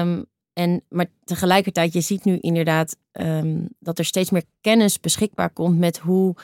Um, 0.01 0.25
en, 0.53 0.83
maar 0.89 1.05
tegelijkertijd, 1.23 1.93
je 1.93 2.01
ziet 2.01 2.25
nu 2.25 2.37
inderdaad 2.37 2.97
um, 3.11 3.67
dat 3.79 3.99
er 3.99 4.05
steeds 4.05 4.29
meer 4.29 4.43
kennis 4.61 4.99
beschikbaar 4.99 5.49
komt 5.49 5.77
met 5.77 5.97
hoe 5.97 6.35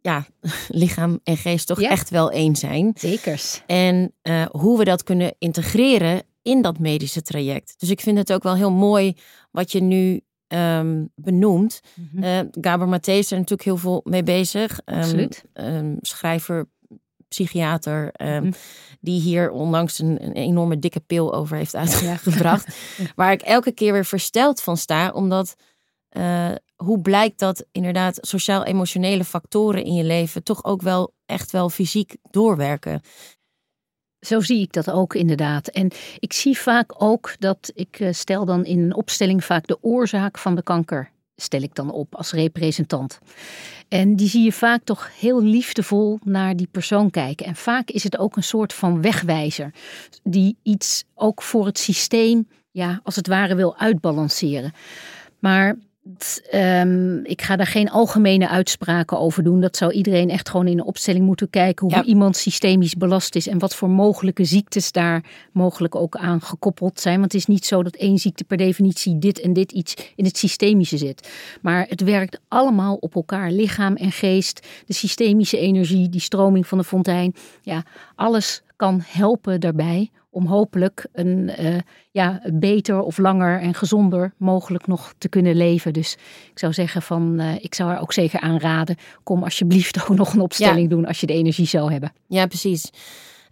ja, 0.00 0.26
lichaam 0.68 1.20
en 1.24 1.36
geest 1.36 1.66
toch 1.66 1.80
echt 1.80 2.10
wel 2.10 2.30
één 2.30 2.56
zijn. 2.56 2.92
Zekers. 2.94 3.62
En 3.66 4.12
uh, 4.22 4.46
hoe 4.50 4.78
we 4.78 4.84
dat 4.84 5.02
kunnen 5.02 5.34
integreren 5.38 6.22
in 6.42 6.62
dat 6.62 6.78
medische 6.78 7.22
traject. 7.22 7.74
Dus 7.78 7.90
ik 7.90 8.00
vind 8.00 8.18
het 8.18 8.32
ook 8.32 8.42
wel 8.42 8.54
heel 8.54 8.70
mooi 8.70 9.16
wat 9.50 9.72
je 9.72 9.82
nu 9.82 10.20
um, 10.54 11.10
benoemd. 11.14 11.80
Mm 11.94 12.22
-hmm. 12.22 12.48
Gabor 12.60 12.88
Maté 12.88 13.12
is 13.12 13.30
er 13.30 13.36
natuurlijk 13.36 13.64
heel 13.64 13.76
veel 13.76 14.00
mee 14.04 14.22
bezig. 14.22 14.80
Um, 14.84 14.94
Absoluut. 14.94 15.44
Um, 15.54 15.96
schrijver, 16.00 16.68
psychiater, 17.28 18.14
mm 18.18 18.52
die 19.04 19.20
hier 19.20 19.50
onlangs 19.50 19.98
een, 19.98 20.24
een, 20.24 20.32
enorme 20.32 20.78
dikke 20.78 21.00
pil 21.00 21.34
over 21.34 21.56
heeft 21.56 21.74
uitgebracht. 21.74 22.76
waar 23.16 23.32
ik 23.32 23.42
elke 23.42 23.72
keer 23.72 23.92
weer 23.92 24.04
versteld 24.04 24.62
van 24.62 24.76
sta, 24.76 25.10
omdat 25.10 25.54
uh, 26.16 26.50
hoe 26.76 27.00
blijkt 27.00 27.38
dat 27.38 27.66
inderdaad 27.72 28.18
sociaal-emotionele 28.20 29.24
factoren 29.24 29.84
in 29.84 29.94
je 29.94 30.04
leven 30.04 30.42
toch 30.42 30.64
ook 30.64 30.82
wel 30.82 31.14
echt 31.26 31.50
wel 31.50 31.70
fysiek 31.70 32.16
doorwerken. 32.30 33.00
Zo 34.24 34.40
zie 34.40 34.60
ik 34.60 34.72
dat 34.72 34.90
ook 34.90 35.14
inderdaad. 35.14 35.68
En 35.68 35.90
ik 36.18 36.32
zie 36.32 36.58
vaak 36.58 37.02
ook 37.02 37.34
dat 37.38 37.72
ik 37.74 38.00
eh, 38.00 38.12
stel 38.12 38.44
dan 38.44 38.64
in 38.64 38.78
een 38.78 38.94
opstelling 38.94 39.44
vaak 39.44 39.66
de 39.66 39.78
oorzaak 39.80 40.38
van 40.38 40.54
de 40.54 40.62
kanker 40.62 41.12
stel 41.36 41.62
ik 41.62 41.74
dan 41.74 41.90
op 41.90 42.14
als 42.14 42.32
representant. 42.32 43.18
En 43.88 44.16
die 44.16 44.28
zie 44.28 44.44
je 44.44 44.52
vaak 44.52 44.84
toch 44.84 45.10
heel 45.18 45.42
liefdevol 45.42 46.18
naar 46.22 46.56
die 46.56 46.68
persoon 46.70 47.10
kijken. 47.10 47.46
En 47.46 47.56
vaak 47.56 47.90
is 47.90 48.04
het 48.04 48.18
ook 48.18 48.36
een 48.36 48.42
soort 48.42 48.72
van 48.72 49.02
wegwijzer 49.02 49.74
die 50.22 50.56
iets 50.62 51.04
ook 51.14 51.42
voor 51.42 51.66
het 51.66 51.78
systeem, 51.78 52.48
ja, 52.70 53.00
als 53.02 53.16
het 53.16 53.26
ware 53.26 53.54
wil 53.54 53.76
uitbalanceren. 53.76 54.72
Maar 55.38 55.76
Um, 56.54 57.24
ik 57.24 57.42
ga 57.42 57.56
daar 57.56 57.66
geen 57.66 57.90
algemene 57.90 58.48
uitspraken 58.48 59.18
over 59.18 59.42
doen. 59.42 59.60
Dat 59.60 59.76
zou 59.76 59.92
iedereen 59.92 60.30
echt 60.30 60.48
gewoon 60.48 60.66
in 60.66 60.78
een 60.78 60.84
opstelling 60.84 61.24
moeten 61.24 61.50
kijken 61.50 61.94
hoe 61.94 62.04
iemand 62.04 62.36
systemisch 62.36 62.94
belast 62.94 63.34
is 63.34 63.46
en 63.48 63.58
wat 63.58 63.74
voor 63.74 63.90
mogelijke 63.90 64.44
ziektes 64.44 64.92
daar 64.92 65.24
mogelijk 65.52 65.94
ook 65.94 66.16
aan 66.16 66.40
gekoppeld 66.40 67.00
zijn. 67.00 67.20
Want 67.20 67.32
het 67.32 67.40
is 67.40 67.46
niet 67.46 67.66
zo 67.66 67.82
dat 67.82 67.94
één 67.94 68.18
ziekte 68.18 68.44
per 68.44 68.56
definitie 68.56 69.18
dit 69.18 69.40
en 69.40 69.52
dit 69.52 69.72
iets 69.72 69.94
in 70.16 70.24
het 70.24 70.38
systemische 70.38 70.98
zit. 70.98 71.28
Maar 71.62 71.86
het 71.88 72.00
werkt 72.00 72.40
allemaal 72.48 72.94
op 72.94 73.14
elkaar. 73.14 73.50
Lichaam 73.50 73.96
en 73.96 74.12
geest, 74.12 74.66
de 74.86 74.92
systemische 74.92 75.58
energie, 75.58 76.08
die 76.08 76.20
stroming 76.20 76.66
van 76.66 76.78
de 76.78 76.84
fontein. 76.84 77.34
Ja, 77.62 77.84
alles 78.14 78.62
kan 78.76 79.00
helpen 79.04 79.60
daarbij 79.60 80.10
om 80.30 80.46
hopelijk 80.46 81.06
een 81.12 81.50
uh, 81.60 81.78
ja, 82.10 82.42
beter 82.52 83.00
of 83.00 83.18
langer 83.18 83.60
en 83.60 83.74
gezonder 83.74 84.34
mogelijk 84.36 84.86
nog 84.86 85.14
te 85.18 85.28
kunnen 85.28 85.56
leven. 85.56 85.92
Dus 85.92 86.16
ik 86.50 86.58
zou 86.58 86.72
zeggen 86.72 87.02
van, 87.02 87.40
uh, 87.40 87.54
ik 87.54 87.74
zou 87.74 87.92
er 87.92 87.98
ook 87.98 88.12
zeker 88.12 88.40
aanraden, 88.40 88.96
kom 89.22 89.42
alsjeblieft 89.42 90.00
ook 90.02 90.16
nog 90.16 90.32
een 90.32 90.40
opstelling 90.40 90.90
doen 90.90 91.06
als 91.06 91.20
je 91.20 91.26
de 91.26 91.32
energie 91.32 91.66
zou 91.66 91.92
hebben. 91.92 92.12
Ja, 92.26 92.46
precies. 92.46 92.90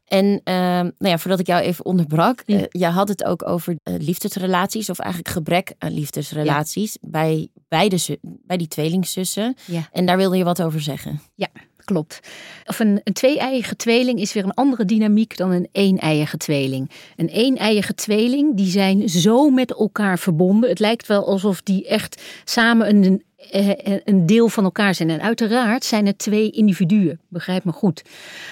En 0.05 0.27
uh, 0.27 0.55
nou 0.75 0.93
ja, 0.99 1.19
voordat 1.19 1.41
ik 1.41 1.47
jou 1.47 1.63
even 1.63 1.85
onderbrak, 1.85 2.43
ja. 2.47 2.67
je 2.69 2.87
had 2.87 3.09
het 3.09 3.25
ook 3.25 3.49
over 3.49 3.77
liefdesrelaties 3.83 4.91
of 4.91 4.99
eigenlijk 4.99 5.35
gebrek 5.35 5.75
aan 5.79 5.93
liefdesrelaties 5.93 6.99
ja. 7.01 7.09
bij, 7.11 7.49
beide, 7.69 8.19
bij 8.23 8.57
die 8.57 8.69
tweelingzussen. 8.69 9.57
Ja. 9.67 9.89
En 9.93 10.07
daar 10.07 10.17
wilde 10.17 10.37
je 10.37 10.45
wat 10.45 10.63
over 10.63 10.81
zeggen. 10.81 11.21
Ja, 11.35 11.49
Klopt. 11.85 12.21
Of 12.67 12.79
een, 12.79 13.01
een 13.05 13.13
twee-eiige 13.13 13.77
tweeling 13.77 14.21
is 14.21 14.33
weer 14.33 14.45
een 14.45 14.55
andere 14.55 14.85
dynamiek 14.85 15.37
dan 15.37 15.51
een 15.51 15.69
één-eiige 15.73 16.37
tweeling. 16.37 16.91
Een 17.17 17.31
één-eiige 17.31 17.95
tweeling, 17.95 18.57
die 18.57 18.71
zijn 18.71 19.09
zo 19.09 19.51
met 19.51 19.75
elkaar 19.75 20.19
verbonden. 20.19 20.69
Het 20.69 20.79
lijkt 20.79 21.07
wel 21.07 21.27
alsof 21.27 21.63
die 21.63 21.87
echt 21.87 22.23
samen 22.45 22.89
een, 22.89 23.23
eh, 23.51 23.99
een 24.05 24.27
deel 24.27 24.49
van 24.49 24.65
elkaar 24.65 24.95
zijn. 24.95 25.11
En 25.11 25.21
uiteraard 25.21 25.85
zijn 25.85 26.07
het 26.07 26.19
twee 26.19 26.51
individuen, 26.51 27.21
begrijp 27.29 27.65
me 27.65 27.73
goed. 27.73 28.03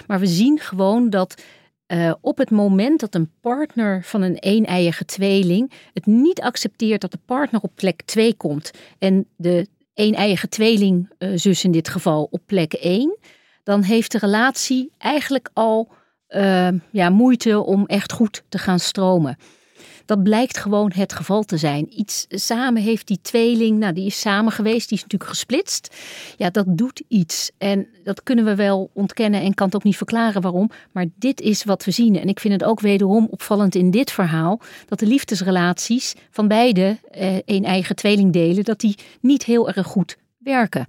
Maar 0.06 0.20
we 0.20 0.26
zien 0.26 0.58
gewoon 0.58 1.10
dat 1.10 1.42
uh, 1.92 2.12
op 2.20 2.38
het 2.38 2.50
moment 2.50 3.00
dat 3.00 3.14
een 3.14 3.30
partner 3.40 4.04
van 4.04 4.22
een 4.22 4.36
een-eiige 4.40 5.04
tweeling 5.04 5.72
het 5.92 6.06
niet 6.06 6.40
accepteert 6.40 7.00
dat 7.00 7.10
de 7.10 7.18
partner 7.24 7.60
op 7.60 7.70
plek 7.74 8.02
2 8.02 8.34
komt 8.34 8.70
en 8.98 9.26
de 9.36 9.66
een 10.00 10.14
eigen 10.14 10.48
tweelingzus 10.48 11.58
eh, 11.58 11.64
in 11.64 11.70
dit 11.70 11.88
geval 11.88 12.28
op 12.30 12.40
plek 12.46 12.72
1, 12.72 13.18
dan 13.62 13.82
heeft 13.82 14.12
de 14.12 14.18
relatie 14.18 14.92
eigenlijk 14.98 15.50
al 15.52 15.92
uh, 16.28 16.68
ja, 16.90 17.10
moeite 17.10 17.64
om 17.64 17.86
echt 17.86 18.12
goed 18.12 18.42
te 18.48 18.58
gaan 18.58 18.78
stromen. 18.78 19.36
Dat 20.10 20.22
blijkt 20.22 20.58
gewoon 20.58 20.92
het 20.94 21.12
geval 21.12 21.42
te 21.42 21.56
zijn. 21.56 21.98
Iets 21.98 22.26
samen 22.28 22.82
heeft 22.82 23.06
die 23.06 23.18
tweeling, 23.22 23.78
nou 23.78 23.92
die 23.92 24.06
is 24.06 24.20
samen 24.20 24.52
geweest, 24.52 24.88
die 24.88 24.96
is 24.96 25.02
natuurlijk 25.02 25.30
gesplitst. 25.30 25.96
Ja, 26.36 26.50
dat 26.50 26.64
doet 26.68 27.02
iets. 27.08 27.50
En 27.58 27.86
dat 28.04 28.22
kunnen 28.22 28.44
we 28.44 28.54
wel 28.54 28.90
ontkennen 28.92 29.40
en 29.40 29.54
kan 29.54 29.66
het 29.66 29.74
ook 29.74 29.82
niet 29.82 29.96
verklaren 29.96 30.42
waarom. 30.42 30.70
Maar 30.92 31.06
dit 31.16 31.40
is 31.40 31.64
wat 31.64 31.84
we 31.84 31.90
zien. 31.90 32.20
En 32.20 32.28
ik 32.28 32.40
vind 32.40 32.54
het 32.54 32.64
ook 32.64 32.80
wederom 32.80 33.28
opvallend 33.30 33.74
in 33.74 33.90
dit 33.90 34.10
verhaal 34.10 34.60
dat 34.86 34.98
de 34.98 35.06
liefdesrelaties 35.06 36.14
van 36.30 36.48
beide 36.48 36.98
eh, 37.10 37.36
een 37.44 37.64
eigen 37.64 37.96
tweeling 37.96 38.32
delen, 38.32 38.64
dat 38.64 38.80
die 38.80 38.98
niet 39.20 39.44
heel 39.44 39.68
erg 39.70 39.86
goed 39.86 40.16
werken. 40.42 40.86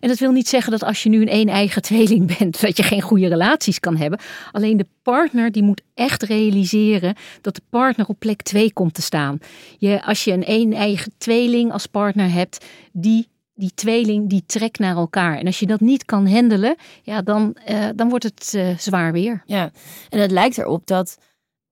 En 0.00 0.08
dat 0.08 0.18
wil 0.18 0.32
niet 0.32 0.48
zeggen 0.48 0.70
dat 0.70 0.82
als 0.82 1.02
je 1.02 1.08
nu 1.08 1.20
een 1.20 1.32
een 1.32 1.48
eigen 1.48 1.82
tweeling 1.82 2.26
bent, 2.38 2.60
dat 2.60 2.76
je 2.76 2.82
geen 2.82 3.00
goede 3.00 3.28
relaties 3.28 3.80
kan 3.80 3.96
hebben. 3.96 4.18
Alleen 4.52 4.76
de 4.76 4.86
partner 5.02 5.52
die 5.52 5.62
moet 5.62 5.82
echt 5.94 6.22
realiseren 6.22 7.14
dat 7.40 7.54
de 7.54 7.62
partner 7.70 8.06
op 8.06 8.18
plek 8.18 8.42
2 8.42 8.72
komt 8.72 8.94
te 8.94 9.02
staan. 9.02 9.38
Je, 9.78 10.04
als 10.04 10.24
je 10.24 10.32
een 10.32 10.50
een 10.50 10.74
eigen 10.74 11.12
tweeling 11.18 11.72
als 11.72 11.86
partner 11.86 12.32
hebt, 12.32 12.64
die 12.92 13.28
die 13.54 13.74
tweeling 13.74 14.28
die 14.28 14.42
trekt 14.46 14.78
naar 14.78 14.96
elkaar. 14.96 15.38
En 15.38 15.46
als 15.46 15.58
je 15.58 15.66
dat 15.66 15.80
niet 15.80 16.04
kan 16.04 16.28
handelen, 16.28 16.76
ja, 17.02 17.22
dan, 17.22 17.56
uh, 17.70 17.88
dan 17.94 18.08
wordt 18.08 18.24
het 18.24 18.52
uh, 18.56 18.78
zwaar 18.78 19.12
weer. 19.12 19.42
Ja, 19.46 19.70
en 20.08 20.20
het 20.20 20.30
lijkt 20.30 20.58
erop 20.58 20.86
dat 20.86 21.18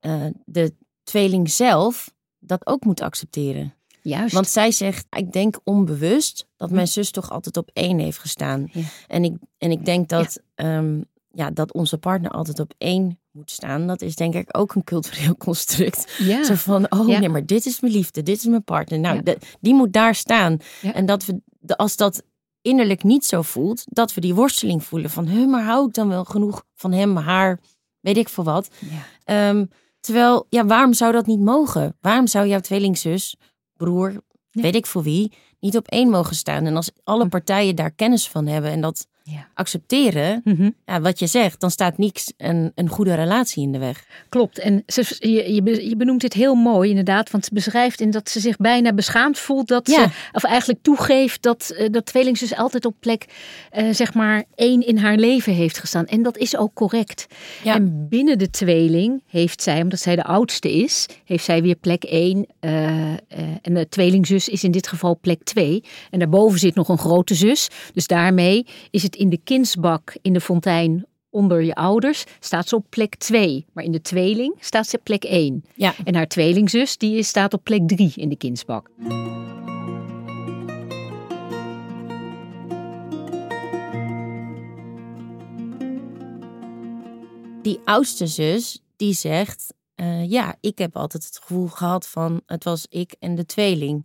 uh, 0.00 0.24
de 0.44 0.72
tweeling 1.02 1.50
zelf 1.50 2.12
dat 2.38 2.66
ook 2.66 2.84
moet 2.84 3.00
accepteren. 3.00 3.74
Juist. 4.02 4.34
Want 4.34 4.48
zij 4.48 4.70
zegt, 4.70 5.06
ik 5.10 5.32
denk 5.32 5.60
onbewust 5.64 6.46
dat 6.56 6.70
mijn 6.70 6.88
zus 6.88 7.10
toch 7.10 7.30
altijd 7.30 7.56
op 7.56 7.70
één 7.72 7.98
heeft 7.98 8.18
gestaan. 8.18 8.68
Ja. 8.72 8.82
En, 9.06 9.24
ik, 9.24 9.34
en 9.58 9.70
ik 9.70 9.84
denk 9.84 10.08
dat, 10.08 10.40
ja. 10.54 10.76
Um, 10.76 11.04
ja, 11.32 11.50
dat 11.50 11.72
onze 11.72 11.98
partner 11.98 12.30
altijd 12.30 12.60
op 12.60 12.74
één 12.78 13.18
moet 13.30 13.50
staan. 13.50 13.86
Dat 13.86 14.02
is 14.02 14.16
denk 14.16 14.34
ik 14.34 14.48
ook 14.58 14.74
een 14.74 14.84
cultureel 14.84 15.36
construct. 15.46 16.14
Ja. 16.18 16.44
Zo 16.44 16.54
van, 16.54 16.92
oh 16.92 17.06
nee, 17.06 17.28
maar 17.28 17.46
dit 17.46 17.66
is 17.66 17.80
mijn 17.80 17.92
liefde, 17.92 18.22
dit 18.22 18.36
is 18.36 18.44
mijn 18.44 18.64
partner. 18.64 18.98
Nou, 18.98 19.22
de, 19.22 19.38
die 19.60 19.74
moet 19.74 19.92
daar 19.92 20.14
staan. 20.14 20.56
En 20.82 21.06
dat 21.06 21.24
we, 21.24 21.40
als 21.76 21.96
dat 21.96 22.22
innerlijk 22.62 23.02
niet 23.02 23.24
zo 23.24 23.42
voelt, 23.42 23.84
dat 23.86 24.14
we 24.14 24.20
die 24.20 24.34
worsteling 24.34 24.84
voelen 24.84 25.10
van, 25.10 25.26
huh, 25.26 25.48
maar 25.48 25.64
hou 25.64 25.86
ik 25.88 25.94
dan 25.94 26.08
wel 26.08 26.24
genoeg 26.24 26.64
van 26.74 26.92
hem, 26.92 27.16
haar, 27.16 27.60
weet 28.00 28.16
ik 28.16 28.28
veel 28.28 28.44
wat. 28.44 28.68
Um, 29.24 29.70
terwijl, 30.00 30.46
ja, 30.48 30.66
waarom 30.66 30.92
zou 30.92 31.12
dat 31.12 31.26
niet 31.26 31.40
mogen? 31.40 31.96
Waarom 32.00 32.26
zou 32.26 32.46
jouw 32.46 32.60
tweelingzus 32.60 33.36
broer, 33.82 34.22
weet 34.50 34.74
ik 34.74 34.86
voor 34.86 35.02
wie, 35.02 35.32
niet 35.60 35.76
op 35.76 35.88
één 35.88 36.10
mogen 36.10 36.36
staan. 36.36 36.66
En 36.66 36.76
als 36.76 36.90
alle 37.04 37.28
partijen 37.28 37.76
daar 37.76 37.90
kennis 37.90 38.28
van 38.28 38.46
hebben 38.46 38.70
en 38.70 38.80
dat 38.80 39.06
Ja. 39.24 39.48
accepteren, 39.54 40.40
Mhm. 40.44 40.70
ja, 40.86 41.00
wat 41.00 41.18
je 41.18 41.26
zegt, 41.26 41.60
dan 41.60 41.70
staat 41.70 41.98
niks 41.98 42.32
een, 42.36 42.72
een 42.74 42.88
goede 42.88 43.14
relatie 43.14 43.62
in 43.62 43.72
de 43.72 43.78
weg. 43.78 44.04
Klopt. 44.28 44.58
En 44.58 44.82
ze, 44.86 45.16
je, 45.18 45.54
je 45.54 45.62
be- 45.62 45.88
je 45.88 45.96
benoemt 45.96 46.20
dit 46.20 46.32
heel 46.32 46.54
mooi 46.54 46.88
inderdaad. 46.88 47.30
Want 47.30 47.44
ze 47.44 47.54
beschrijft 47.54 48.00
in 48.00 48.10
dat 48.10 48.28
ze 48.30 48.40
zich 48.40 48.56
bijna 48.56 48.92
beschaamd 48.92 49.38
voelt. 49.38 49.68
Dat 49.68 49.88
Ja. 49.90 50.02
ze, 50.08 50.08
of 50.32 50.44
eigenlijk 50.44 50.82
toegeeft 50.82 51.42
dat, 51.42 51.70
eh, 51.76 51.88
dat 51.90 52.06
tweelingzus 52.06 52.54
altijd 52.56 52.84
op 52.84 52.94
plek 53.00 53.24
eh, 53.70 53.88
zeg 53.90 54.14
maar 54.14 54.44
één 54.54 54.86
in 54.86 54.96
haar 54.98 55.16
leven 55.16 55.52
heeft 55.52 55.78
gestaan. 55.78 56.06
En 56.06 56.22
dat 56.22 56.36
is 56.38 56.56
ook 56.56 56.74
correct. 56.74 57.26
Ja. 57.62 57.74
En 57.74 58.06
binnen 58.08 58.38
de 58.38 58.50
tweeling 58.50 59.22
heeft 59.26 59.62
zij, 59.62 59.82
omdat 59.82 59.98
zij 60.00 60.16
de 60.16 60.24
oudste 60.24 60.72
is, 60.72 61.06
heeft 61.24 61.44
zij 61.44 61.62
weer 61.62 61.76
plek 61.76 62.04
één. 62.04 62.46
eh, 62.60 63.10
en 63.62 63.74
de 63.74 63.88
tweelingzus 63.88 64.48
is 64.48 64.64
in 64.64 64.70
dit 64.70 64.86
geval 64.88 65.18
plek 65.20 65.42
twee. 65.44 65.84
En 66.10 66.18
daarboven 66.18 66.58
zit 66.58 66.74
nog 66.74 66.88
een 66.88 66.98
grote 66.98 67.34
zus. 67.34 67.68
Dus 67.94 68.06
daarmee 68.06 68.66
is 68.90 69.02
het 69.02 69.11
in 69.16 69.28
de 69.28 69.40
kindsbak 69.44 70.16
in 70.22 70.32
de 70.32 70.40
fontein 70.40 71.06
onder 71.30 71.62
je 71.62 71.74
ouders 71.74 72.24
staat 72.40 72.68
ze 72.68 72.76
op 72.76 72.86
plek 72.88 73.14
2. 73.14 73.66
Maar 73.72 73.84
in 73.84 73.92
de 73.92 74.00
tweeling 74.00 74.54
staat 74.60 74.86
ze 74.86 74.96
op 74.96 75.04
plek 75.04 75.24
1. 75.24 75.64
Ja. 75.74 75.94
En 76.04 76.14
haar 76.14 76.28
tweelingzus 76.28 76.98
die 76.98 77.22
staat 77.22 77.54
op 77.54 77.64
plek 77.64 77.88
3 77.88 78.12
in 78.16 78.28
de 78.28 78.36
kindsbak. 78.36 78.90
Die 87.62 87.80
oudste 87.84 88.26
zus, 88.26 88.82
die 88.96 89.14
zegt, 89.14 89.74
eh, 89.94 90.30
ja, 90.30 90.56
ik 90.60 90.78
heb 90.78 90.96
altijd 90.96 91.24
het 91.24 91.38
gevoel 91.42 91.66
gehad 91.66 92.08
van, 92.08 92.40
het 92.46 92.64
was 92.64 92.86
ik 92.88 93.14
en 93.18 93.34
de 93.34 93.46
tweeling. 93.46 94.04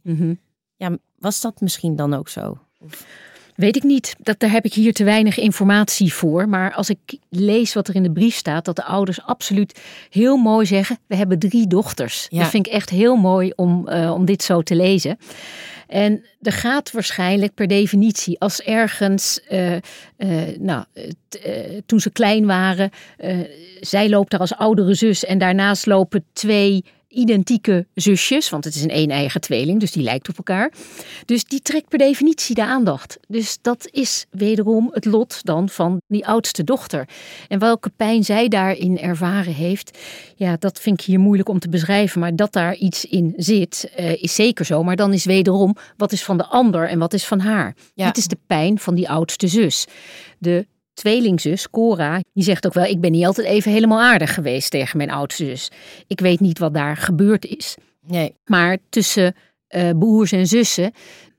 Ja, 0.75 0.97
was 1.19 1.41
dat 1.41 1.61
misschien 1.61 1.95
dan 1.95 2.13
ook 2.13 2.29
zo? 2.29 2.57
Weet 3.57 3.75
ik 3.75 3.83
niet. 3.83 4.15
Dat, 4.19 4.39
daar 4.39 4.51
heb 4.51 4.65
ik 4.65 4.73
hier 4.73 4.93
te 4.93 5.03
weinig 5.03 5.37
informatie 5.37 6.13
voor. 6.13 6.49
Maar 6.49 6.73
als 6.73 6.89
ik 6.89 6.97
lees 7.29 7.73
wat 7.73 7.87
er 7.87 7.95
in 7.95 8.03
de 8.03 8.11
brief 8.11 8.35
staat, 8.35 8.65
dat 8.65 8.75
de 8.75 8.83
ouders 8.83 9.21
absoluut 9.21 9.79
heel 10.09 10.37
mooi 10.37 10.65
zeggen: 10.65 10.97
We 11.07 11.15
hebben 11.15 11.39
drie 11.39 11.67
dochters. 11.67 12.27
Ja. 12.29 12.39
Dat 12.41 12.49
vind 12.49 12.67
ik 12.67 12.73
echt 12.73 12.89
heel 12.89 13.15
mooi 13.15 13.51
om, 13.55 13.87
eh, 13.87 14.11
om 14.13 14.25
dit 14.25 14.43
zo 14.43 14.61
te 14.61 14.75
lezen. 14.75 15.17
En 15.87 16.25
er 16.41 16.51
gaat 16.51 16.91
waarschijnlijk 16.91 17.53
per 17.53 17.67
definitie, 17.67 18.39
als 18.39 18.61
ergens, 18.61 19.41
eh, 19.47 19.75
eh, 19.75 19.81
nou, 20.59 20.83
t- 21.27 21.39
toen 21.85 21.99
ze 21.99 22.09
klein 22.09 22.45
waren, 22.45 22.89
zij 23.79 24.09
loopt 24.09 24.31
daar 24.31 24.39
als 24.39 24.55
oudere 24.55 24.93
zus 24.93 25.25
en 25.25 25.37
daarnaast 25.37 25.85
lopen 25.85 26.25
twee 26.33 26.83
identieke 27.17 27.87
zusjes, 27.93 28.49
want 28.49 28.63
het 28.63 28.75
is 28.75 28.83
een 28.83 28.97
een-eigen 28.97 29.41
tweeling, 29.41 29.79
dus 29.79 29.91
die 29.91 30.03
lijkt 30.03 30.29
op 30.29 30.37
elkaar. 30.37 30.71
Dus 31.25 31.43
die 31.43 31.61
trekt 31.61 31.89
per 31.89 31.97
definitie 31.97 32.55
de 32.55 32.65
aandacht. 32.65 33.17
Dus 33.27 33.57
dat 33.61 33.87
is 33.91 34.25
wederom 34.29 34.89
het 34.93 35.05
lot 35.05 35.39
dan 35.43 35.69
van 35.69 36.01
die 36.07 36.27
oudste 36.27 36.63
dochter. 36.63 37.09
En 37.47 37.59
welke 37.59 37.89
pijn 37.89 38.23
zij 38.23 38.47
daarin 38.47 38.99
ervaren 38.99 39.53
heeft, 39.53 39.97
ja, 40.35 40.55
dat 40.59 40.79
vind 40.79 40.99
ik 40.99 41.05
hier 41.05 41.19
moeilijk 41.19 41.49
om 41.49 41.59
te 41.59 41.69
beschrijven. 41.69 42.19
Maar 42.19 42.35
dat 42.35 42.53
daar 42.53 42.75
iets 42.75 43.05
in 43.05 43.33
zit, 43.37 43.91
eh, 43.95 44.23
is 44.23 44.35
zeker 44.35 44.65
zo. 44.65 44.83
Maar 44.83 44.95
dan 44.95 45.13
is 45.13 45.25
wederom, 45.25 45.75
wat 45.97 46.11
is 46.11 46.23
van 46.23 46.37
de 46.37 46.45
ander 46.45 46.89
en 46.89 46.99
wat 46.99 47.13
is 47.13 47.25
van 47.25 47.39
haar? 47.39 47.75
Ja. 47.93 48.05
Dit 48.05 48.17
is 48.17 48.27
de 48.27 48.37
pijn 48.47 48.79
van 48.79 48.95
die 48.95 49.09
oudste 49.09 49.47
zus. 49.47 49.85
De 50.37 50.67
tweelingzus, 50.97 51.69
Cora, 51.69 52.21
die 52.33 52.43
zegt 52.43 52.65
ook 52.65 52.73
wel... 52.73 52.85
ik 52.85 53.01
ben 53.01 53.11
niet 53.11 53.25
altijd 53.25 53.47
even 53.47 53.71
helemaal 53.71 54.01
aardig 54.01 54.33
geweest 54.33 54.71
tegen 54.71 54.97
mijn 54.97 55.11
oudste 55.11 55.45
zus. 55.45 55.71
Ik 56.07 56.19
weet 56.19 56.39
niet 56.39 56.59
wat 56.59 56.73
daar 56.73 56.97
gebeurd 56.97 57.45
is. 57.45 57.75
Nee. 58.07 58.35
Maar 58.45 58.77
tussen 58.89 59.35
eh, 59.67 59.89
broers 59.99 60.31
en 60.31 60.47
zussen, 60.47 60.91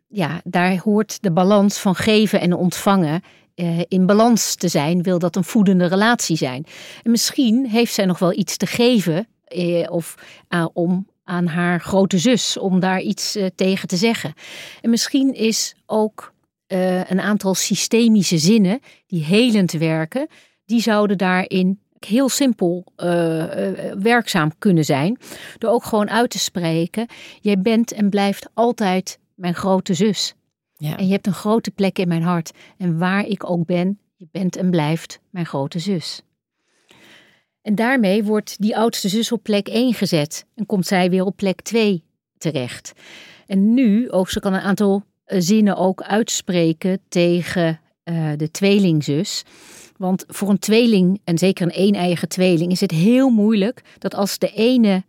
ja, 0.08 0.40
daar 0.44 0.76
hoort 0.76 1.22
de 1.22 1.32
balans 1.32 1.78
van 1.78 1.94
geven 1.94 2.40
en 2.40 2.52
ontvangen 2.52 3.22
eh, 3.54 3.78
in 3.88 4.06
balans 4.06 4.54
te 4.54 4.68
zijn. 4.68 5.02
Wil 5.02 5.18
dat 5.18 5.36
een 5.36 5.44
voedende 5.44 5.86
relatie 5.86 6.36
zijn? 6.36 6.64
En 7.02 7.10
misschien 7.10 7.66
heeft 7.66 7.94
zij 7.94 8.04
nog 8.04 8.18
wel 8.18 8.32
iets 8.32 8.56
te 8.56 8.66
geven 8.66 9.28
eh, 9.44 9.90
of 9.90 10.14
aan- 10.48 10.70
om 10.72 11.06
aan 11.24 11.46
haar 11.46 11.80
grote 11.80 12.18
zus 12.18 12.58
om 12.58 12.80
daar 12.80 13.00
iets 13.00 13.38
tegen 13.54 13.88
te 13.88 13.96
zeggen. 13.96 14.34
En 14.80 14.90
misschien 14.90 15.34
is 15.34 15.74
ook 15.86 16.32
eh, 16.68 17.10
een 17.10 17.20
aantal 17.20 17.54
systemische 17.54 18.38
zinnen 18.38 18.80
die 19.06 19.24
helend 19.24 19.72
werken, 19.72 20.28
die 20.64 20.80
zouden 20.80 21.18
daarin 21.18 21.80
heel 21.98 22.28
simpel 22.28 22.84
eh, 22.96 23.68
eh, 23.68 23.96
werkzaam 23.98 24.58
kunnen 24.58 24.84
zijn. 24.84 25.18
Door 25.58 25.70
ook 25.70 25.84
gewoon 25.84 26.10
uit 26.10 26.30
te 26.30 26.38
spreken: 26.38 27.06
jij 27.40 27.60
bent 27.60 27.92
en 27.92 28.10
blijft 28.10 28.48
altijd 28.54 29.18
mijn 29.34 29.54
grote 29.54 29.94
zus. 29.94 30.34
Ja. 30.76 30.96
En 30.96 31.06
je 31.06 31.12
hebt 31.12 31.26
een 31.26 31.32
grote 31.32 31.70
plek 31.70 31.98
in 31.98 32.08
mijn 32.08 32.22
hart. 32.22 32.50
En 32.78 32.98
waar 32.98 33.26
ik 33.26 33.50
ook 33.50 33.66
ben, 33.66 33.98
je 34.16 34.28
bent 34.30 34.56
en 34.56 34.70
blijft 34.70 35.20
mijn 35.30 35.46
grote 35.46 35.78
zus. 35.78 36.22
En 37.62 37.74
daarmee 37.74 38.24
wordt 38.24 38.60
die 38.60 38.76
oudste 38.76 39.08
zus 39.08 39.32
op 39.32 39.42
plek 39.42 39.68
1 39.68 39.94
gezet 39.94 40.46
en 40.54 40.66
komt 40.66 40.86
zij 40.86 41.10
weer 41.10 41.24
op 41.24 41.36
plek 41.36 41.60
2 41.60 42.04
terecht. 42.38 42.92
En 43.46 43.74
nu, 43.74 44.10
ook 44.10 44.30
ze 44.30 44.40
kan 44.40 44.52
een 44.52 44.60
aantal 44.60 45.04
zinnen 45.28 45.76
ook 45.76 46.02
uitspreken 46.02 47.00
tegen 47.08 47.80
eh, 48.02 48.30
de 48.36 48.50
tweelingzus. 48.50 49.44
Want 49.96 50.24
voor 50.28 50.48
een 50.48 50.58
tweeling, 50.58 51.20
en 51.24 51.38
zeker 51.38 51.66
een 51.66 51.86
een-eigen 51.86 52.28
tweeling, 52.28 52.72
is 52.72 52.80
het 52.80 52.90
heel 52.90 53.28
moeilijk 53.28 53.82
dat 53.98 54.14
als 54.14 54.38
de 54.38 54.50
ene 54.50 55.04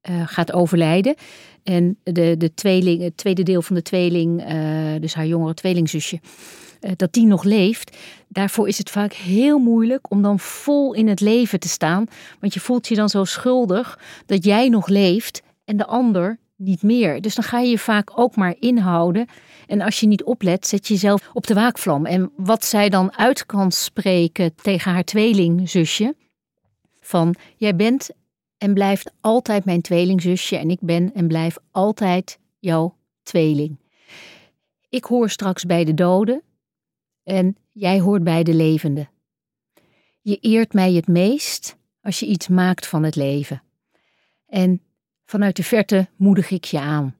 eh, 0.00 0.22
gaat 0.26 0.52
overlijden 0.52 1.14
en 1.62 1.98
de, 2.02 2.34
de 2.38 2.54
tweeling, 2.54 3.02
het 3.02 3.16
tweede 3.16 3.42
deel 3.42 3.62
van 3.62 3.76
de 3.76 3.82
tweeling, 3.82 4.44
eh, 4.44 4.56
dus 5.00 5.14
haar 5.14 5.26
jongere 5.26 5.54
tweelingzusje, 5.54 6.20
dat 6.96 7.12
die 7.12 7.26
nog 7.26 7.44
leeft. 7.44 7.96
Daarvoor 8.28 8.68
is 8.68 8.78
het 8.78 8.90
vaak 8.90 9.12
heel 9.12 9.58
moeilijk 9.58 10.10
om 10.10 10.22
dan 10.22 10.38
vol 10.38 10.94
in 10.94 11.08
het 11.08 11.20
leven 11.20 11.60
te 11.60 11.68
staan. 11.68 12.06
Want 12.40 12.54
je 12.54 12.60
voelt 12.60 12.88
je 12.88 12.94
dan 12.94 13.08
zo 13.08 13.24
schuldig 13.24 13.98
dat 14.26 14.44
jij 14.44 14.68
nog 14.68 14.88
leeft 14.88 15.42
en 15.64 15.76
de 15.76 15.86
ander 15.86 16.38
niet 16.56 16.82
meer. 16.82 17.20
Dus 17.20 17.34
dan 17.34 17.44
ga 17.44 17.58
je 17.58 17.70
je 17.70 17.78
vaak 17.78 18.18
ook 18.18 18.36
maar 18.36 18.54
inhouden. 18.58 19.26
En 19.66 19.80
als 19.80 20.00
je 20.00 20.06
niet 20.06 20.24
oplet, 20.24 20.66
zet 20.66 20.86
je 20.86 20.94
jezelf 20.94 21.30
op 21.32 21.46
de 21.46 21.54
waakvlam. 21.54 22.06
En 22.06 22.32
wat 22.36 22.64
zij 22.64 22.88
dan 22.88 23.16
uit 23.16 23.46
kan 23.46 23.72
spreken 23.72 24.54
tegen 24.54 24.92
haar 24.92 25.04
tweelingzusje. 25.04 26.16
Van, 27.00 27.34
jij 27.56 27.76
bent 27.76 28.10
en 28.58 28.74
blijft 28.74 29.12
altijd 29.20 29.64
mijn 29.64 29.80
tweelingzusje 29.80 30.56
en 30.56 30.70
ik 30.70 30.80
ben 30.80 31.14
en 31.14 31.28
blijf 31.28 31.56
altijd 31.70 32.38
jouw 32.58 32.96
tweeling. 33.22 33.78
Ik 34.88 35.04
hoor 35.04 35.30
straks 35.30 35.64
bij 35.64 35.84
de 35.84 35.94
doden 35.94 36.42
en 37.22 37.56
jij 37.72 38.00
hoort 38.00 38.24
bij 38.24 38.42
de 38.42 38.54
levenden. 38.54 39.10
Je 40.20 40.36
eert 40.36 40.72
mij 40.72 40.92
het 40.92 41.06
meest 41.06 41.76
als 42.00 42.20
je 42.20 42.26
iets 42.26 42.48
maakt 42.48 42.86
van 42.86 43.02
het 43.02 43.16
leven. 43.16 43.62
En 44.46 44.82
vanuit 45.24 45.56
de 45.56 45.62
verte 45.62 46.08
moedig 46.16 46.50
ik 46.50 46.64
je 46.64 46.80
aan. 46.80 47.15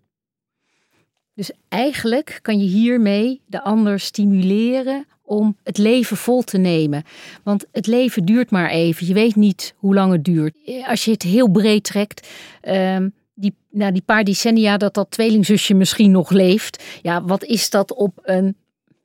Dus 1.37 1.51
eigenlijk 1.69 2.39
kan 2.43 2.59
je 2.59 2.67
hiermee 2.67 3.41
de 3.47 3.63
ander 3.63 4.01
stimuleren 4.01 5.07
om 5.25 5.57
het 5.63 5.79
leven 5.79 6.17
vol 6.17 6.43
te 6.43 6.59
nemen. 6.59 7.03
Want 7.43 7.65
het 7.73 7.87
leven 7.87 8.25
duurt 8.25 8.51
maar 8.51 8.71
even. 8.71 9.07
Je 9.07 9.15
weet 9.15 9.37
niet 9.37 9.75
hoe 9.77 9.95
lang 9.95 10.13
het 10.13 10.25
duurt. 10.25 10.57
Als 10.87 11.05
je 11.05 11.11
het 11.11 11.23
heel 11.23 11.49
breed 11.49 11.85
trekt, 11.85 12.29
ehm, 12.61 13.09
die, 13.35 13.55
na 13.71 13.91
die 13.91 14.03
paar 14.03 14.25
decennia 14.25 14.77
dat 14.77 14.95
dat 14.95 15.11
tweelingzusje 15.11 15.75
misschien 15.75 16.11
nog 16.11 16.31
leeft, 16.31 16.85
ja, 17.03 17.25
wat 17.25 17.45
is 17.45 17.71
dat 17.71 17.95
op 17.95 18.19
een 18.23 18.57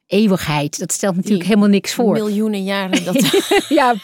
eeuwigheid? 0.07 0.79
Dat 0.79 0.91
stelt 0.91 1.15
natuurlijk 1.15 1.41
Die 1.41 1.49
helemaal 1.49 1.73
niks 1.73 1.93
voor. 1.93 2.13
Miljoenen 2.13 2.63
jaren 2.63 3.03
dat 3.13 3.45
Ja, 3.69 3.95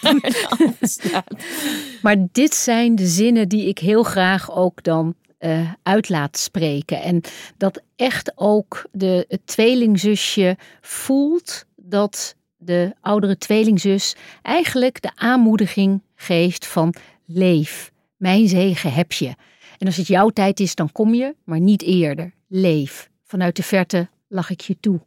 maar 2.01 2.27
dit 2.31 2.55
zijn 2.55 2.95
de 2.95 3.07
zinnen 3.07 3.49
die 3.49 3.67
ik 3.67 3.79
heel 3.79 4.03
graag 4.03 4.55
ook 4.55 4.83
dan 4.83 5.15
eh, 5.37 5.71
uit 5.83 6.09
laat 6.09 6.37
spreken. 6.37 7.01
En 7.01 7.21
dat 7.57 7.81
echt 7.95 8.31
ook 8.35 8.85
de, 8.91 9.25
het 9.27 9.47
tweelingzusje 9.47 10.57
voelt 10.81 11.65
dat 11.75 12.35
de 12.57 12.95
oudere 13.01 13.37
tweelingzus 13.37 14.15
eigenlijk 14.41 15.01
de 15.01 15.11
aanmoediging 15.15 16.01
geeft 16.15 16.67
van 16.67 16.93
leef, 17.25 17.91
mijn 18.15 18.47
zegen 18.47 18.93
heb 18.93 19.11
je. 19.11 19.35
En 19.77 19.87
als 19.87 19.97
het 19.97 20.07
jouw 20.07 20.29
tijd 20.29 20.59
is, 20.59 20.75
dan 20.75 20.91
kom 20.91 21.13
je, 21.13 21.35
maar 21.43 21.59
niet 21.59 21.81
eerder. 21.81 22.33
Leef. 22.47 23.09
Vanuit 23.23 23.55
de 23.55 23.63
verte 23.63 24.09
lach 24.27 24.49
ik 24.49 24.61
je 24.61 24.77
toe. 24.79 24.99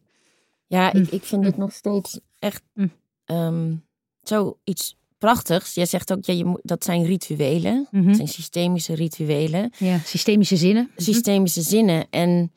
Ja, 0.66 0.90
Hm. 0.90 0.96
ik, 0.96 1.10
ik 1.10 1.24
vind 1.24 1.44
het 1.44 1.56
nog 1.56 1.72
steeds 1.72 2.20
echt 2.38 2.62
Hm. 2.74 2.86
ehm, 3.24 3.74
zoiets 4.22 4.96
prachtigs. 5.20 5.74
Jij 5.74 5.86
zegt 5.86 6.12
ook, 6.12 6.24
ja, 6.24 6.34
je 6.34 6.44
moet, 6.44 6.60
dat 6.62 6.84
zijn 6.84 7.04
rituelen. 7.04 7.86
Mhm. 7.90 8.06
Dat 8.06 8.16
zijn 8.16 8.28
systemische 8.28 8.94
rituelen. 8.94 9.72
Ja, 9.78 9.98
systemische 9.98 10.56
zinnen. 10.56 10.90
Systemische 10.96 11.62
zinnen. 11.62 12.06
En 12.10 12.52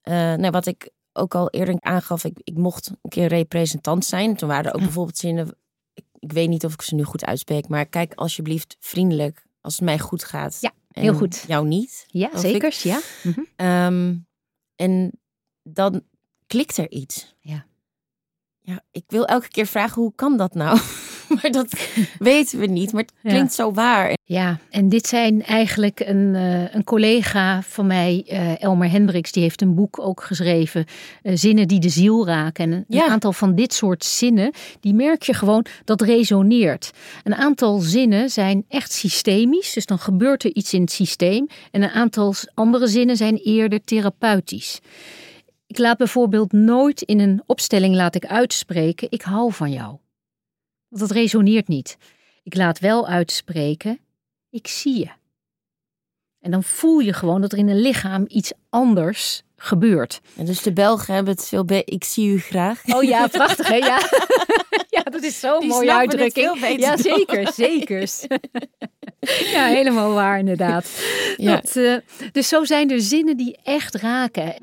eh, 0.00 0.12
nou, 0.14 0.50
wat 0.50 0.66
ik 0.66 0.90
ook 1.12 1.34
al 1.34 1.50
eerder 1.50 1.76
aangaf, 1.80 2.24
ik, 2.24 2.38
ik 2.44 2.56
mocht 2.56 2.88
een 3.02 3.10
keer 3.10 3.26
representant 3.28 4.04
zijn. 4.04 4.36
Toen 4.36 4.48
waren 4.48 4.64
er 4.64 4.72
ook 4.74 4.78
Ja. 4.78 4.84
bijvoorbeeld 4.84 5.18
zinnen, 5.18 5.56
ik, 5.94 6.04
ik 6.18 6.32
weet 6.32 6.48
niet 6.48 6.64
of 6.64 6.72
ik 6.72 6.82
ze 6.82 6.94
nu 6.94 7.02
goed 7.04 7.24
uitspreek, 7.24 7.68
maar 7.68 7.86
kijk 7.86 8.14
alsjeblieft 8.14 8.76
vriendelijk 8.80 9.46
als 9.60 9.74
het 9.74 9.84
mij 9.84 9.98
goed 9.98 10.24
gaat. 10.24 10.58
Ja, 10.60 10.72
en 10.90 11.02
heel 11.02 11.14
goed. 11.14 11.44
Jou 11.46 11.66
niet. 11.66 12.04
Ja, 12.08 12.32
ik. 12.32 12.38
zeker. 12.38 12.80
Ja. 12.82 13.00
Mhm. 13.22 13.40
Ehm, 13.56 14.14
en 14.76 15.12
dan 15.62 16.02
klikt 16.46 16.76
er 16.76 16.90
iets. 16.90 17.34
Ja. 17.40 17.66
ja, 18.60 18.82
ik 18.90 19.04
wil 19.06 19.24
elke 19.26 19.48
keer 19.48 19.66
vragen 19.66 20.02
hoe 20.02 20.12
kan 20.14 20.36
dat 20.36 20.54
nou? 20.54 20.78
maar 21.42 21.50
dat 21.50 21.88
weten 22.18 22.58
we 22.58 22.66
niet. 22.66 22.92
Maar 22.92 23.02
het 23.02 23.12
klinkt 23.32 23.52
zo 23.52 23.72
waar. 23.72 24.14
Ja, 24.24 24.58
en 24.70 24.88
dit 24.88 25.06
zijn 25.06 25.42
eigenlijk 25.42 26.00
een, 26.00 26.34
uh, 26.34 26.74
een 26.74 26.84
collega 26.84 27.62
van 27.62 27.86
mij, 27.86 28.24
uh, 28.26 28.62
Elmer 28.62 28.90
Hendricks, 28.90 29.32
die 29.32 29.42
heeft 29.42 29.62
een 29.62 29.74
boek 29.74 30.00
ook 30.00 30.22
geschreven, 30.22 30.84
uh, 31.22 31.32
Zinnen 31.36 31.68
die 31.68 31.80
de 31.80 31.88
ziel 31.88 32.26
raken. 32.26 32.64
En 32.64 32.72
een, 32.72 32.84
ja. 32.88 33.04
een 33.04 33.10
aantal 33.10 33.32
van 33.32 33.54
dit 33.54 33.74
soort 33.74 34.04
zinnen, 34.04 34.52
die 34.80 34.94
merk 34.94 35.22
je 35.22 35.34
gewoon 35.34 35.66
dat 35.84 36.00
resoneert. 36.00 36.90
Een 37.24 37.34
aantal 37.34 37.78
zinnen 37.78 38.30
zijn 38.30 38.64
echt 38.68 38.92
systemisch, 38.92 39.72
dus 39.72 39.86
dan 39.86 39.98
gebeurt 39.98 40.44
er 40.44 40.54
iets 40.54 40.72
in 40.72 40.80
het 40.80 40.92
systeem. 40.92 41.46
En 41.70 41.82
een 41.82 41.90
aantal 41.90 42.34
andere 42.54 42.86
zinnen 42.86 43.16
zijn 43.16 43.36
eerder 43.36 43.84
therapeutisch. 43.84 44.80
Ik 45.66 45.78
laat 45.78 45.96
bijvoorbeeld 45.96 46.52
nooit 46.52 47.02
in 47.02 47.20
een 47.20 47.42
opstelling 47.46 47.94
laat 47.94 48.14
ik 48.14 48.26
uitspreken, 48.26 49.10
ik 49.10 49.22
hou 49.22 49.52
van 49.52 49.72
jou. 49.72 49.96
Want 50.88 51.00
dat 51.00 51.10
resoneert 51.10 51.68
niet. 51.68 51.96
Ik 52.42 52.54
laat 52.54 52.78
wel 52.78 53.08
uitspreken, 53.08 53.98
ik 54.50 54.66
zie 54.66 54.98
je. 54.98 55.08
En 56.40 56.50
dan 56.50 56.62
voel 56.62 56.98
je 56.98 57.12
gewoon 57.12 57.40
dat 57.40 57.52
er 57.52 57.58
in 57.58 57.68
een 57.68 57.80
lichaam 57.80 58.24
iets 58.28 58.52
anders 58.70 59.42
gebeurt. 59.56 60.20
En 60.36 60.44
dus 60.44 60.62
de 60.62 60.72
Belgen 60.72 61.14
hebben 61.14 61.34
het 61.34 61.48
veel 61.48 61.64
beter. 61.64 61.94
Ik 61.94 62.04
zie 62.04 62.28
u 62.28 62.38
graag. 62.38 62.82
Oh 62.84 63.02
ja, 63.02 63.26
prachtig 63.38 63.68
hè? 63.68 63.74
Ja, 63.74 63.98
ja 64.96 65.02
dat 65.02 65.22
is 65.22 65.40
zo'n 65.40 65.66
mooie 65.66 65.94
uitdrukking. 65.94 66.78
Ja, 66.78 66.96
zeker, 66.96 67.52
zeker. 67.52 68.10
ja, 69.54 69.66
helemaal 69.66 70.12
waar 70.12 70.38
inderdaad. 70.38 70.90
Ja. 71.36 71.54
Dat, 71.54 71.76
uh, 71.76 71.96
dus 72.32 72.48
zo 72.48 72.64
zijn 72.64 72.90
er 72.90 73.00
zinnen 73.00 73.36
die 73.36 73.58
echt 73.62 73.94
raken. 73.94 74.54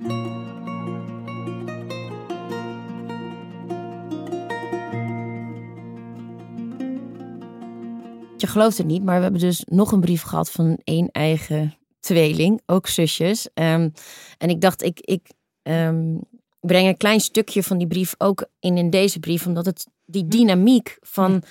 Je 8.44 8.50
gelooft 8.50 8.78
het 8.78 8.88
niet, 8.88 9.04
maar 9.04 9.16
we 9.16 9.24
hebben 9.24 9.42
dus 9.42 9.64
nog 9.66 9.92
een 9.92 10.00
brief 10.00 10.22
gehad 10.22 10.52
van 10.52 10.80
één 10.84 11.10
eigen 11.12 11.78
tweeling, 12.00 12.62
ook 12.66 12.88
zusjes. 12.88 13.48
Um, 13.54 13.92
en 14.38 14.50
ik 14.50 14.62
dacht, 14.62 14.82
ik, 14.82 15.00
ik 15.00 15.32
um, 15.62 16.20
breng 16.60 16.88
een 16.88 16.98
klein 16.98 17.20
stukje 17.20 17.64
van 17.64 17.78
die 17.78 17.88
brief 17.88 18.16
ook 18.18 18.46
in, 18.60 18.78
in 18.78 18.90
deze 18.90 19.20
brief, 19.20 19.46
omdat 19.46 19.66
het 19.66 19.88
die 20.06 20.28
dynamiek 20.28 20.98
van 21.02 21.44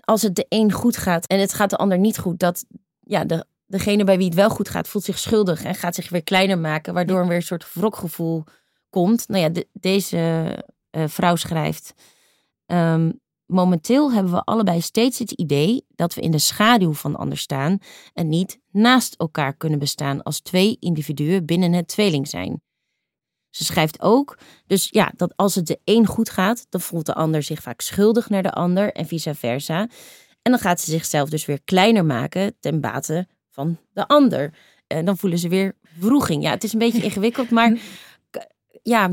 als 0.00 0.22
het 0.22 0.34
de 0.34 0.46
een 0.48 0.72
goed 0.72 0.96
gaat 0.96 1.26
en 1.26 1.40
het 1.40 1.54
gaat 1.54 1.70
de 1.70 1.76
ander 1.76 1.98
niet 1.98 2.18
goed, 2.18 2.38
dat 2.38 2.64
ja, 3.00 3.24
de, 3.24 3.44
degene 3.66 4.04
bij 4.04 4.16
wie 4.16 4.26
het 4.26 4.34
wel 4.34 4.50
goed 4.50 4.68
gaat, 4.68 4.88
voelt 4.88 5.04
zich 5.04 5.18
schuldig 5.18 5.62
en 5.62 5.74
gaat 5.74 5.94
zich 5.94 6.08
weer 6.08 6.22
kleiner 6.24 6.58
maken, 6.58 6.94
waardoor 6.94 7.18
er 7.18 7.26
weer 7.26 7.36
een 7.36 7.42
soort 7.42 7.72
wrokgevoel 7.72 8.44
komt. 8.90 9.28
Nou 9.28 9.42
ja, 9.42 9.48
de, 9.48 9.66
deze 9.72 10.18
uh, 10.90 11.04
vrouw 11.06 11.36
schrijft. 11.36 11.94
Um, 12.66 13.20
Momenteel 13.50 14.12
hebben 14.12 14.32
we 14.32 14.44
allebei 14.44 14.80
steeds 14.80 15.18
het 15.18 15.30
idee 15.30 15.84
dat 15.94 16.14
we 16.14 16.20
in 16.20 16.30
de 16.30 16.38
schaduw 16.38 16.92
van 16.92 17.12
de 17.12 17.18
ander 17.18 17.38
staan 17.38 17.78
en 18.14 18.28
niet 18.28 18.58
naast 18.70 19.14
elkaar 19.14 19.56
kunnen 19.56 19.78
bestaan 19.78 20.22
als 20.22 20.40
twee 20.40 20.76
individuen 20.80 21.46
binnen 21.46 21.72
het 21.72 21.88
tweeling 21.88 22.28
zijn. 22.28 22.62
Ze 23.50 23.64
schrijft 23.64 24.00
ook, 24.00 24.38
dus 24.66 24.88
ja, 24.90 25.12
dat 25.16 25.36
als 25.36 25.54
het 25.54 25.66
de 25.66 25.80
een 25.84 26.06
goed 26.06 26.30
gaat, 26.30 26.66
dan 26.68 26.80
voelt 26.80 27.06
de 27.06 27.14
ander 27.14 27.42
zich 27.42 27.62
vaak 27.62 27.80
schuldig 27.80 28.28
naar 28.28 28.42
de 28.42 28.52
ander 28.52 28.92
en 28.92 29.06
vice 29.06 29.34
versa. 29.34 29.88
En 30.42 30.52
dan 30.52 30.58
gaat 30.58 30.80
ze 30.80 30.90
zichzelf 30.90 31.28
dus 31.28 31.46
weer 31.46 31.62
kleiner 31.64 32.04
maken 32.04 32.56
ten 32.60 32.80
bate 32.80 33.28
van 33.50 33.78
de 33.92 34.08
ander. 34.08 34.54
En 34.86 35.04
dan 35.04 35.16
voelen 35.16 35.38
ze 35.38 35.48
weer 35.48 35.76
vroeging. 35.98 36.42
Ja, 36.42 36.50
het 36.50 36.64
is 36.64 36.72
een 36.72 36.78
beetje 36.78 37.02
ingewikkeld, 37.08 37.50
maar 37.50 37.78
ja. 38.82 39.10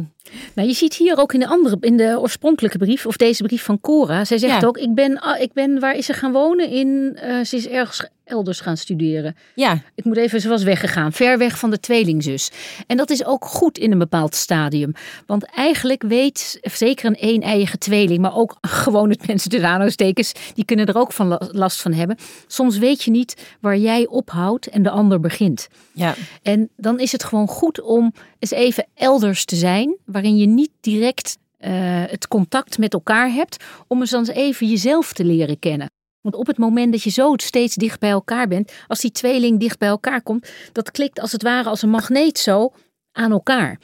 Nou, 0.53 0.67
je 0.67 0.73
ziet 0.73 0.93
hier 0.93 1.17
ook 1.17 1.33
in 1.33 1.39
de 1.39 1.47
andere, 1.47 1.77
in 1.79 1.97
de 1.97 2.19
oorspronkelijke 2.19 2.77
brief, 2.77 3.05
of 3.05 3.17
deze 3.17 3.43
brief 3.43 3.63
van 3.63 3.79
Cora. 3.79 4.25
Zij 4.25 4.37
zegt 4.37 4.65
ook: 4.65 4.77
ik 4.77 4.95
ben, 4.95 5.19
ah, 5.19 5.41
ik 5.41 5.53
ben, 5.53 5.79
waar 5.79 5.95
is 5.95 6.05
ze 6.05 6.13
gaan 6.13 6.31
wonen? 6.31 6.69
In, 6.69 7.17
uh, 7.23 7.43
ze 7.43 7.55
is 7.55 7.67
ergens 7.67 8.07
elders 8.27 8.59
gaan 8.59 8.77
studeren. 8.77 9.35
Ja. 9.55 9.81
Ik 9.95 10.03
moet 10.03 10.17
even, 10.17 10.41
ze 10.41 10.49
was 10.49 10.63
weggegaan, 10.63 11.13
ver 11.13 11.37
weg 11.37 11.59
van 11.59 11.69
de 11.69 11.79
tweelingzus. 11.79 12.51
En 12.87 12.97
dat 12.97 13.09
is 13.09 13.25
ook 13.25 13.45
goed 13.45 13.77
in 13.77 13.91
een 13.91 13.97
bepaald 13.97 14.35
stadium. 14.35 14.93
Want 15.25 15.43
eigenlijk 15.43 16.03
weet 16.03 16.59
zeker 16.61 17.05
een 17.05 17.17
een-eigen 17.19 17.79
tweeling, 17.79 18.19
maar 18.19 18.35
ook 18.35 18.57
gewoon 18.67 19.09
het 19.09 19.27
mensen 19.27 19.49
de 19.49 19.65
aanhalingstekens, 19.65 20.33
die 20.53 20.65
kunnen 20.65 20.85
er 20.85 20.97
ook 20.97 21.13
van 21.13 21.39
last 21.51 21.81
van 21.81 21.93
hebben. 21.93 22.17
Soms 22.47 22.77
weet 22.77 23.03
je 23.03 23.11
niet 23.11 23.55
waar 23.59 23.77
jij 23.77 24.07
ophoudt 24.07 24.67
en 24.67 24.83
de 24.83 24.89
ander 24.89 25.19
begint. 25.19 25.67
Ja. 25.93 26.15
En 26.41 26.69
dan 26.77 26.99
is 26.99 27.11
het 27.11 27.23
gewoon 27.23 27.47
goed 27.47 27.81
om 27.81 28.13
eens 28.39 28.51
even 28.51 28.85
elders 28.93 29.45
te 29.45 29.55
zijn, 29.55 29.97
waarin 30.17 30.37
je 30.37 30.47
niet 30.47 30.71
direct 30.79 31.37
uh, 31.59 31.69
het 32.07 32.27
contact 32.27 32.77
met 32.77 32.93
elkaar 32.93 33.31
hebt, 33.31 33.63
om 33.87 33.99
eens 33.99 34.09
dan 34.09 34.25
even 34.25 34.67
jezelf 34.67 35.13
te 35.13 35.25
leren 35.25 35.59
kennen. 35.59 35.89
Want 36.21 36.35
op 36.35 36.47
het 36.47 36.57
moment 36.57 36.91
dat 36.91 37.03
je 37.03 37.09
zo 37.09 37.33
steeds 37.35 37.75
dicht 37.75 37.99
bij 37.99 38.09
elkaar 38.09 38.47
bent, 38.47 38.71
als 38.87 38.99
die 38.99 39.11
tweeling 39.11 39.59
dicht 39.59 39.79
bij 39.79 39.87
elkaar 39.89 40.21
komt, 40.21 40.51
dat 40.71 40.91
klikt 40.91 41.19
als 41.19 41.31
het 41.31 41.43
ware 41.43 41.69
als 41.69 41.81
een 41.81 41.89
magneet 41.89 42.39
zo 42.39 42.73
aan 43.11 43.31
elkaar. 43.31 43.79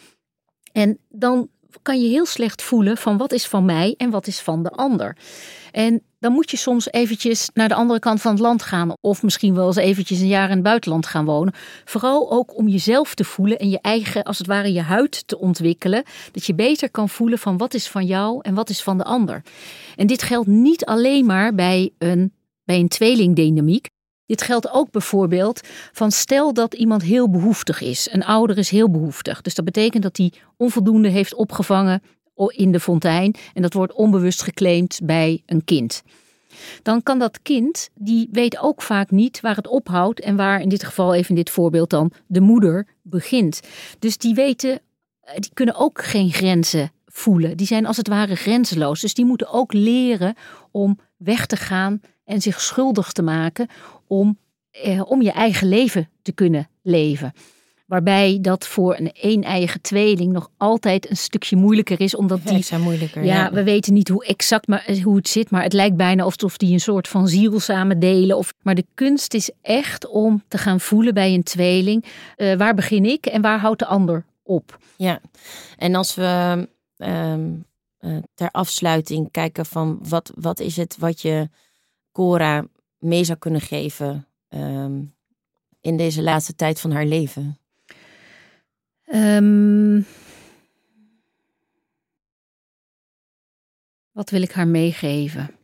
En 0.72 0.98
dan 1.10 1.50
kan 1.82 2.02
je 2.02 2.08
heel 2.08 2.26
slecht 2.26 2.62
voelen 2.62 2.98
van 2.98 3.18
wat 3.18 3.32
is 3.32 3.48
van 3.48 3.66
mij 3.66 3.94
en 3.98 4.10
wat 4.10 4.28
is 4.28 4.40
van 4.40 4.64
de 4.64 4.70
ander. 4.70 5.18
En 5.72 6.02
dan 6.20 6.32
moet 6.32 6.52
je 6.52 6.58
soms 6.58 6.92
eventjes 6.92 7.50
naar 7.54 7.68
de 7.68 7.74
andere 7.74 8.00
kant 8.00 8.22
van 8.22 8.32
het 8.32 8.40
land 8.40 8.62
gaan. 8.64 8.94
Of 9.02 9.24
misschien 9.24 9.56
wel 9.56 9.68
eens 9.68 9.76
eventjes 9.76 10.20
een 10.20 10.28
jaar 10.28 10.50
in 10.50 10.56
het 10.56 10.64
buitenland 10.64 11.06
gaan 11.06 11.26
wonen. 11.26 11.54
Vooral 11.86 12.32
ook 12.32 12.58
om 12.58 12.68
jezelf 12.68 13.16
te 13.16 13.24
voelen 13.24 13.60
en 13.60 13.70
je 13.70 13.80
eigen, 13.82 14.24
als 14.24 14.38
het 14.38 14.48
ware, 14.48 14.74
je 14.74 14.82
huid 14.82 15.28
te 15.28 15.40
ontwikkelen. 15.40 16.04
Dat 16.32 16.46
je 16.46 16.56
beter 16.56 16.92
kan 16.92 17.10
voelen 17.10 17.40
van 17.40 17.58
wat 17.58 17.74
is 17.74 17.88
van 17.88 18.06
jou 18.06 18.40
en 18.42 18.54
wat 18.54 18.70
is 18.70 18.84
van 18.84 18.98
de 18.98 19.04
ander. 19.04 19.42
En 19.96 20.08
dit 20.08 20.24
geldt 20.24 20.48
niet 20.48 20.86
alleen 20.86 21.26
maar 21.26 21.56
bij 21.56 21.92
een, 21.98 22.34
bij 22.64 22.80
een 22.80 22.88
tweelingdynamiek. 22.88 23.90
Dit 24.26 24.42
geldt 24.42 24.70
ook 24.72 24.92
bijvoorbeeld 24.92 25.62
van 25.92 26.12
stel 26.12 26.54
dat 26.54 26.74
iemand 26.74 27.02
heel 27.02 27.30
behoeftig 27.30 27.82
is. 27.82 28.10
Een 28.12 28.24
ouder 28.24 28.58
is 28.58 28.70
heel 28.70 28.90
behoeftig. 28.90 29.42
Dus 29.42 29.56
dat 29.56 29.66
betekent 29.66 30.04
dat 30.04 30.18
hij 30.18 30.34
onvoldoende 30.58 31.10
heeft 31.10 31.34
opgevangen 31.34 32.02
in 32.48 32.72
de 32.72 32.80
fontein 32.80 33.36
en 33.54 33.62
dat 33.62 33.74
wordt 33.74 33.94
onbewust 33.94 34.42
geclaimd 34.42 35.00
bij 35.04 35.42
een 35.46 35.64
kind. 35.64 36.04
Dan 36.82 37.04
kan 37.04 37.20
dat 37.20 37.42
kind, 37.42 37.90
die 37.96 38.28
weet 38.32 38.60
ook 38.60 38.82
vaak 38.82 39.12
niet 39.12 39.42
waar 39.42 39.56
het 39.56 39.68
ophoudt 39.68 40.20
en 40.20 40.36
waar 40.36 40.62
in 40.62 40.70
dit 40.70 40.84
geval 40.84 41.14
even 41.14 41.30
in 41.30 41.36
dit 41.36 41.50
voorbeeld 41.50 41.90
dan 41.90 42.12
de 42.28 42.42
moeder 42.42 42.88
begint. 43.02 43.60
Dus 44.00 44.18
die 44.18 44.34
weten, 44.34 44.80
eh, 45.22 45.36
die 45.36 45.52
kunnen 45.54 45.76
ook 45.76 46.04
geen 46.04 46.32
grenzen 46.32 46.92
voelen. 47.06 47.58
Die 47.58 47.68
zijn 47.68 47.86
als 47.86 47.98
het 47.98 48.08
ware 48.08 48.36
grenzeloos. 48.36 49.02
Dus 49.02 49.14
die 49.14 49.26
moeten 49.26 49.50
ook 49.50 49.74
leren 49.74 50.36
om 50.72 51.00
weg 51.18 51.46
te 51.46 51.56
gaan 51.56 52.02
en 52.26 52.42
zich 52.42 52.62
schuldig 52.62 53.12
te 53.12 53.22
maken 53.22 53.68
om, 54.08 54.38
eh, 54.72 55.02
om 55.12 55.22
je 55.22 55.32
eigen 55.32 55.68
leven 55.68 56.10
te 56.22 56.32
kunnen 56.32 56.70
leven. 56.82 57.34
Waarbij 57.86 58.38
dat 58.42 58.68
voor 58.68 58.96
een 58.98 59.12
een-eigen 59.14 59.82
tweeling 59.82 60.32
nog 60.32 60.50
altijd 60.58 61.10
een 61.10 61.18
stukje 61.18 61.56
moeilijker 61.56 62.02
is. 62.02 62.16
Omdat 62.16 62.40
die. 62.44 62.64
zijn 62.64 62.82
moeilijker. 62.82 63.24
Ja, 63.24 63.52
we 63.52 63.64
weten 63.64 63.94
niet 63.94 64.08
hoe 64.08 64.26
exact 64.26 64.68
maar, 64.68 64.84
eh, 64.86 65.04
hoe 65.04 65.16
het 65.16 65.28
zit. 65.28 65.50
Maar 65.50 65.64
het 65.64 65.74
lijkt 65.74 65.96
bijna 65.96 66.24
alsof 66.24 66.58
die 66.58 66.74
een 66.74 66.80
soort 66.80 67.08
van 67.08 67.28
ziel 67.28 67.60
samen 67.60 68.00
delen. 68.00 68.38
Of, 68.38 68.54
maar 68.62 68.76
de 68.76 68.86
kunst 68.94 69.34
is 69.34 69.52
echt 69.62 70.08
om 70.08 70.44
te 70.48 70.58
gaan 70.58 70.80
voelen 70.80 71.14
bij 71.14 71.34
een 71.34 71.44
tweeling. 71.44 72.06
Uh, 72.38 72.56
waar 72.56 72.74
begin 72.74 73.06
ik 73.06 73.26
en 73.26 73.42
waar 73.42 73.60
houdt 73.60 73.80
de 73.80 73.86
ander 73.86 74.26
op? 74.44 74.78
Ja, 74.98 75.20
en 75.78 75.96
als 75.96 76.16
we 76.16 76.68
um, 76.98 77.66
uh, 78.00 78.18
ter 78.34 78.50
afsluiting 78.52 79.32
kijken 79.32 79.66
van 79.66 80.00
wat, 80.02 80.32
wat 80.36 80.60
is 80.60 80.78
het 80.78 80.98
wat 81.00 81.22
je 81.22 81.50
Cora 82.14 82.66
mee 82.98 83.24
zou 83.24 83.38
kunnen 83.38 83.62
geven 83.62 84.28
um, 84.50 85.14
in 85.82 85.98
deze 85.98 86.22
laatste 86.22 86.56
tijd 86.56 86.80
van 86.80 86.92
haar 86.92 87.06
leven? 87.06 87.58
Um, 89.14 90.06
wat 94.12 94.30
wil 94.30 94.42
ik 94.42 94.52
haar 94.52 94.68
meegeven? 94.68 95.56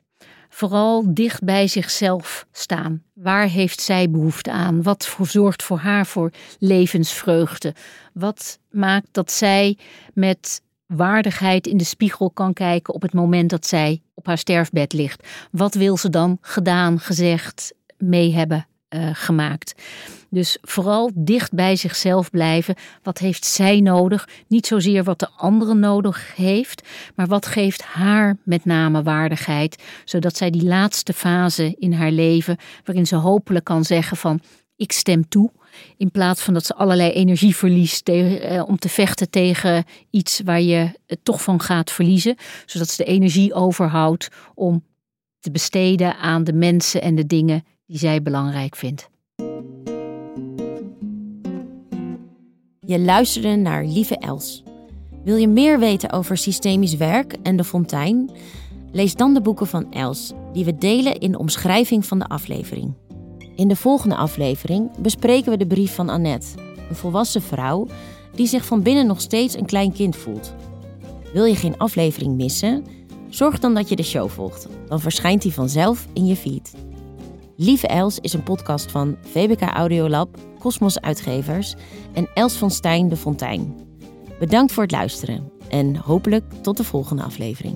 Vooral 0.50 1.14
dicht 1.14 1.44
bij 1.44 1.68
zichzelf 1.68 2.46
staan. 2.52 3.04
Waar 3.14 3.48
heeft 3.48 3.82
zij 3.82 4.10
behoefte 4.10 4.52
aan? 4.52 4.84
Wat 4.84 5.18
zorgt 5.22 5.64
voor 5.64 5.78
haar 5.78 6.06
voor 6.06 6.32
levensvreugde? 6.60 7.76
Wat 8.14 8.60
maakt 8.70 9.08
dat 9.12 9.32
zij 9.32 9.78
met 10.14 10.62
waardigheid 10.86 11.68
in 11.68 11.78
de 11.78 11.84
spiegel 11.84 12.32
kan 12.32 12.54
kijken 12.54 12.94
op 12.94 13.02
het 13.02 13.14
moment 13.14 13.50
dat 13.50 13.66
zij 13.66 14.02
op 14.20 14.26
haar 14.26 14.38
sterfbed 14.38 14.94
ligt? 14.94 15.28
Wat 15.52 15.74
wil 15.74 15.98
ze 15.98 16.10
dan 16.10 16.38
gedaan, 16.42 17.00
gezegd, 17.00 17.74
mee 17.98 18.34
hebben 18.34 18.68
uh, 18.90 19.10
gemaakt? 19.14 19.82
Dus 20.30 20.58
vooral 20.62 21.12
dicht 21.16 21.54
bij 21.54 21.76
zichzelf 21.76 22.30
blijven. 22.30 22.76
Wat 23.04 23.18
heeft 23.18 23.46
zij 23.46 23.80
nodig? 23.80 24.28
Niet 24.48 24.68
zozeer 24.68 25.04
wat 25.04 25.20
de 25.20 25.30
andere 25.38 25.74
nodig 25.74 26.36
heeft, 26.36 26.88
maar 27.16 27.28
wat 27.28 27.46
geeft 27.46 27.82
haar 27.82 28.38
met 28.44 28.66
name 28.66 29.04
waardigheid, 29.04 29.84
zodat 30.06 30.38
zij 30.38 30.50
die 30.50 30.64
laatste 30.64 31.14
fase 31.14 31.76
in 31.78 31.94
haar 31.94 32.12
leven, 32.12 32.58
waarin 32.84 33.08
ze 33.08 33.16
hopelijk 33.16 33.66
kan 33.66 33.84
zeggen 33.84 34.18
van 34.18 34.42
ik 34.80 34.92
stem 34.92 35.30
toe. 35.30 35.52
In 35.98 36.12
plaats 36.12 36.42
van 36.42 36.54
dat 36.54 36.66
ze 36.66 36.76
allerlei 36.76 37.12
energie 37.12 37.56
verliest 37.56 38.06
tegen, 38.06 38.68
om 38.68 38.80
te 38.80 38.90
vechten 38.90 39.30
tegen 39.30 39.84
iets 40.10 40.42
waar 40.46 40.62
je 40.62 40.92
het 41.06 41.20
toch 41.24 41.42
van 41.42 41.62
gaat 41.62 41.92
verliezen. 41.92 42.36
Zodat 42.66 42.90
ze 42.90 43.04
de 43.04 43.10
energie 43.10 43.54
overhoudt 43.54 44.28
om 44.56 44.84
te 45.40 45.52
besteden 45.52 46.18
aan 46.18 46.44
de 46.44 46.54
mensen 46.54 47.02
en 47.02 47.16
de 47.16 47.26
dingen 47.26 47.64
die 47.86 47.98
zij 47.98 48.22
belangrijk 48.22 48.76
vindt. 48.76 49.10
Je 52.80 53.00
luisterde 53.00 53.56
naar 53.56 53.86
Lieve 53.86 54.18
Els. 54.18 54.64
Wil 55.24 55.36
je 55.36 55.48
meer 55.48 55.80
weten 55.80 56.12
over 56.12 56.38
systemisch 56.38 56.96
werk 56.96 57.36
en 57.44 57.56
de 57.56 57.64
fontein? 57.64 58.32
Lees 58.92 59.16
dan 59.16 59.34
de 59.34 59.42
boeken 59.42 59.68
van 59.68 59.92
Els, 59.92 60.34
die 60.54 60.66
we 60.66 60.76
delen 60.76 61.20
in 61.20 61.32
de 61.32 61.40
omschrijving 61.40 62.06
van 62.06 62.20
de 62.20 62.28
aflevering. 62.28 62.94
In 63.60 63.68
de 63.68 63.76
volgende 63.76 64.16
aflevering 64.16 64.98
bespreken 64.98 65.52
we 65.52 65.58
de 65.58 65.68
brief 65.68 65.96
van 65.96 66.10
Annette, 66.10 66.48
een 66.90 66.96
volwassen 66.96 67.42
vrouw 67.42 67.88
die 68.36 68.48
zich 68.48 68.66
van 68.66 68.82
binnen 68.82 69.08
nog 69.08 69.22
steeds 69.22 69.56
een 69.58 69.66
klein 69.66 69.94
kind 69.94 70.16
voelt. 70.16 70.54
Wil 71.34 71.46
je 71.46 71.56
geen 71.56 71.78
aflevering 71.78 72.36
missen? 72.36 72.86
Zorg 73.30 73.60
dan 73.60 73.74
dat 73.74 73.90
je 73.90 73.96
de 73.96 74.04
show 74.04 74.30
volgt. 74.30 74.68
Dan 74.88 75.00
verschijnt 75.00 75.42
die 75.42 75.54
vanzelf 75.54 76.08
in 76.14 76.26
je 76.26 76.36
feed. 76.36 76.74
Lieve 77.56 77.88
Els 77.88 78.20
is 78.20 78.34
een 78.34 78.44
podcast 78.44 78.92
van 78.92 79.18
VBK 79.22 79.62
Audiolab, 79.62 80.38
Cosmos 80.60 81.00
Uitgevers 81.00 81.76
en 82.14 82.30
Els 82.34 82.54
van 82.54 82.72
Stijn 82.72 83.10
de 83.10 83.18
Fontijn. 83.18 83.76
Bedankt 84.40 84.72
voor 84.72 84.84
het 84.84 84.92
luisteren 84.92 85.52
en 85.70 85.96
hopelijk 85.96 86.44
tot 86.62 86.78
de 86.78 86.84
volgende 86.84 87.24
aflevering. 87.24 87.76